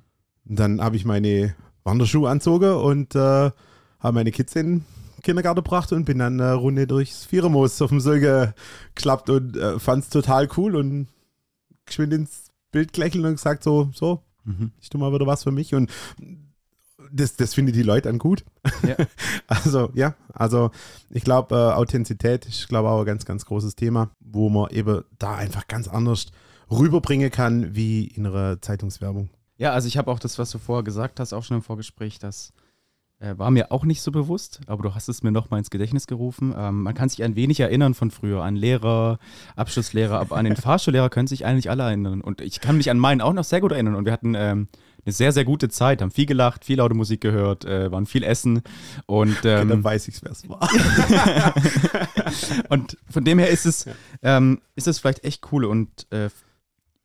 Dann 0.46 0.82
habe 0.82 0.96
ich 0.96 1.06
meine 1.06 1.56
Wanderschuhe 1.84 2.30
anzogen 2.30 2.74
und 2.74 3.16
äh, 3.16 3.52
habe 4.00 4.14
meine 4.14 4.32
Kids 4.32 4.56
in 4.56 4.80
den 4.80 4.86
Kindergarten 5.24 5.64
gebracht 5.64 5.92
und 5.94 6.06
bin 6.06 6.20
dann 6.20 6.40
eine 6.40 6.56
Runde 6.56 6.86
durchs 6.88 7.26
Vierermoos 7.26 7.82
auf 7.82 7.90
dem 7.90 8.02
Söge 8.02 8.54
geschlappt 8.96 9.30
und 9.30 9.56
äh, 9.56 9.80
fand 9.80 10.04
es 10.04 10.10
total 10.10 10.50
cool 10.58 10.76
und 10.76 11.08
geschwind 11.86 12.14
ins 12.14 12.52
Bild 12.72 12.98
lächeln 12.98 13.26
und 13.26 13.34
gesagt 13.34 13.64
so, 13.64 13.90
so, 13.94 14.22
mhm. 14.44 14.72
ist 14.82 14.94
doch 14.94 15.00
mal 15.00 15.14
wieder 15.14 15.28
was 15.28 15.44
für 15.44 15.52
mich 15.52 15.74
und 15.74 15.90
das, 17.12 17.36
das 17.36 17.54
finden 17.54 17.74
die 17.74 17.84
Leute 17.84 18.10
dann 18.10 18.20
gut. 18.20 18.44
Ja. 18.86 18.96
Also, 19.48 19.92
ja, 19.94 20.16
also 20.34 20.72
ich 21.10 21.24
glaube, 21.24 21.56
äh, 21.56 21.74
Authentizität 21.74 22.46
ist, 22.46 22.70
glaube 22.70 22.88
ich, 22.88 22.92
auch 22.92 23.00
ein 23.02 23.06
ganz, 23.06 23.26
ganz 23.26 23.46
großes 23.46 23.76
Thema, 23.76 24.10
wo 24.20 24.50
man 24.50 24.72
eben 24.72 25.04
da 25.20 25.36
einfach 25.36 25.68
ganz 25.68 25.88
anders 25.88 26.28
rüberbringen 26.72 27.30
kann 27.30 27.76
wie 27.76 28.08
in 28.08 28.26
einer 28.26 28.60
Zeitungswerbung. 28.62 29.30
Ja, 29.58 29.72
also 29.72 29.88
ich 29.88 29.98
habe 29.98 30.12
auch 30.12 30.20
das, 30.20 30.40
was 30.40 30.52
du 30.52 30.58
vorher 30.58 30.84
gesagt 30.84 31.20
hast, 31.20 31.34
auch 31.34 31.44
schon 31.44 31.58
im 31.58 31.64
Vorgespräch, 31.64 32.20
das 32.20 32.54
äh, 33.24 33.38
war 33.38 33.52
mir 33.52 33.72
auch 33.72 33.86
nicht 33.86 34.02
so 34.02 34.12
bewusst, 34.12 34.60
aber 34.68 34.84
du 34.84 34.96
hast 34.96 35.08
es 35.08 35.24
mir 35.24 35.32
nochmal 35.32 35.60
ins 35.60 35.70
Gedächtnis 35.70 36.08
gerufen. 36.08 36.54
Ähm, 36.58 36.84
man 36.84 36.94
kann 36.94 37.10
sich 37.10 37.24
ein 37.24 37.36
wenig 37.36 37.60
erinnern 37.60 37.94
von 37.94 38.12
früher, 38.12 38.44
an 38.44 38.56
Lehrer, 38.56 39.18
Abschlusslehrer, 39.56 40.20
aber 40.20 40.36
an 40.36 40.46
den 40.46 40.56
Fahrschullehrer 40.58 41.10
können 41.10 41.28
sich 41.28 41.46
eigentlich 41.46 41.70
alle 41.70 41.84
erinnern. 41.84 42.22
Und 42.22 42.42
ich 42.42 42.60
kann 42.60 42.78
mich 42.78 42.90
an 42.90 43.00
meinen 43.00 43.22
auch 43.22 43.34
noch 43.34 43.46
sehr 43.46 43.62
gut 43.62 43.72
erinnern. 43.72 43.96
Und 43.96 44.06
wir 44.06 44.12
hatten 44.12 44.36
ähm, 44.36 44.68
eine 45.06 45.14
sehr, 45.14 45.32
sehr 45.32 45.46
gute 45.46 45.70
Zeit, 45.70 46.02
haben 46.02 46.12
viel 46.12 46.26
gelacht, 46.26 46.66
viel 46.66 46.78
laute 46.78 46.96
Musik 46.96 47.22
gehört, 47.22 47.66
äh, 47.66 47.92
waren 47.92 48.06
viel 48.06 48.24
essen. 48.24 48.62
Und, 49.06 49.46
ähm, 49.46 49.70
dann 49.70 49.84
weiß 49.84 50.08
ich, 50.08 50.22
wer 50.22 50.32
es 50.32 50.48
war. 50.50 50.62
und 52.70 52.98
von 53.10 53.24
dem 53.24 53.40
her 53.40 53.50
ist 53.50 53.66
es, 53.66 53.86
ähm, 54.22 54.62
ist 54.76 54.88
es 54.88 55.00
vielleicht 55.00 55.24
echt 55.24 55.52
cool 55.52 55.66
und 55.66 56.12
äh, 56.12 56.30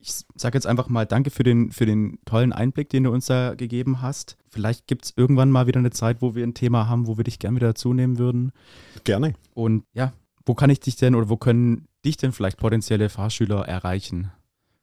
ich 0.01 0.25
sage 0.37 0.57
jetzt 0.57 0.67
einfach 0.67 0.89
mal 0.89 1.07
danke 1.07 1.31
für 1.31 1.43
den, 1.43 1.73
für 1.73 1.87
den 1.87 2.19
tollen 2.25 2.53
Einblick, 2.53 2.89
den 2.89 3.05
du 3.05 3.11
uns 3.11 3.27
da 3.27 3.55
gegeben 3.55 4.01
hast. 4.01 4.37
Vielleicht 4.49 4.87
gibt 4.87 5.07
es 5.07 5.13
irgendwann 5.17 5.51
mal 5.51 5.67
wieder 5.67 5.79
eine 5.79 5.91
Zeit, 5.91 6.23
wo 6.23 6.35
wir 6.35 6.45
ein 6.45 6.55
Thema 6.55 6.89
haben, 6.89 7.07
wo 7.07 7.17
wir 7.17 7.25
dich 7.25 7.39
gerne 7.39 7.57
wieder 7.57 7.69
dazu 7.69 7.93
nehmen 7.93 8.19
würden. 8.19 8.53
Gerne. 9.05 9.35
Und 9.55 9.85
ja, 9.93 10.13
wo 10.47 10.55
kann 10.55 10.71
ich 10.71 10.81
dich 10.81 10.97
denn 10.97 11.15
oder 11.15 11.29
wo 11.29 11.37
können 11.37 11.89
dich 12.05 12.17
denn 12.17 12.33
vielleicht 12.33 12.59
potenzielle 12.59 13.09
Fahrschüler 13.09 13.67
erreichen? 13.67 14.31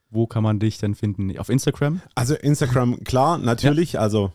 Wo 0.10 0.28
kann 0.28 0.44
man 0.44 0.60
dich 0.60 0.78
denn 0.78 0.96
finden? 0.96 1.38
Auf 1.40 1.50
Instagram? 1.50 2.02
Also 2.14 2.36
Instagram, 2.36 3.04
klar, 3.04 3.38
natürlich. 3.38 3.94
Ja. 3.94 4.02
Also 4.02 4.32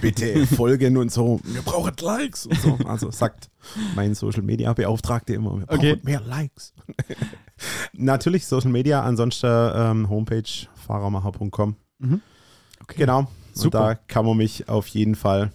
bitte 0.00 0.46
folgen 0.46 0.96
und 0.96 1.10
so. 1.12 1.40
Wir 1.44 1.62
brauchen 1.62 1.94
Likes 2.00 2.46
und 2.46 2.60
so. 2.60 2.78
Also 2.84 3.10
sagt 3.10 3.50
mein 3.94 4.14
Social 4.14 4.42
Media 4.42 4.72
Beauftragte 4.72 5.34
immer, 5.34 5.58
wir 5.58 5.66
brauchen 5.66 5.78
okay. 5.78 6.00
mehr 6.02 6.20
Likes. 6.20 6.74
Natürlich 7.92 8.46
Social 8.46 8.70
Media, 8.70 9.02
ansonsten 9.02 9.46
ähm, 9.74 10.08
Homepage 10.08 10.42
fahrermacher.com. 10.74 11.76
Mhm. 11.98 12.20
Okay. 12.82 12.98
Genau. 12.98 13.28
Super. 13.54 13.64
Und 13.64 13.84
da 13.84 13.94
kann 13.94 14.26
man 14.26 14.36
mich 14.36 14.68
auf 14.68 14.88
jeden 14.88 15.14
Fall 15.14 15.52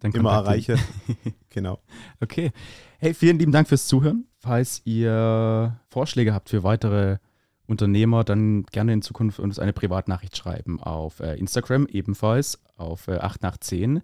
Dann 0.00 0.12
immer 0.12 0.32
erreichen. 0.32 0.78
genau. 1.50 1.78
Okay. 2.20 2.52
Hey, 2.98 3.14
vielen 3.14 3.38
lieben 3.38 3.52
Dank 3.52 3.68
fürs 3.68 3.86
Zuhören. 3.86 4.26
Falls 4.38 4.82
ihr 4.84 5.78
Vorschläge 5.88 6.32
habt 6.32 6.48
für 6.48 6.62
weitere 6.62 7.18
Unternehmer, 7.70 8.24
dann 8.24 8.64
gerne 8.64 8.92
in 8.92 9.02
Zukunft 9.02 9.38
uns 9.38 9.58
eine 9.58 9.72
Privatnachricht 9.72 10.36
schreiben 10.36 10.80
auf 10.80 11.20
äh, 11.20 11.34
Instagram, 11.36 11.86
ebenfalls 11.86 12.60
auf 12.76 13.08
äh, 13.08 13.18
8 13.18 13.42
nach 13.42 13.56
10. 13.56 14.02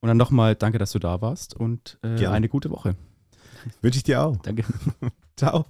Und 0.00 0.06
dann 0.08 0.16
nochmal 0.16 0.54
danke, 0.56 0.78
dass 0.78 0.92
du 0.92 0.98
da 0.98 1.20
warst 1.20 1.54
und 1.54 1.98
äh, 2.02 2.26
eine 2.26 2.48
gute 2.48 2.70
Woche. 2.70 2.96
Wünsche 3.82 3.98
ich 3.98 4.04
dir 4.04 4.22
auch. 4.22 4.36
Danke. 4.38 4.64
Ciao. 5.36 5.66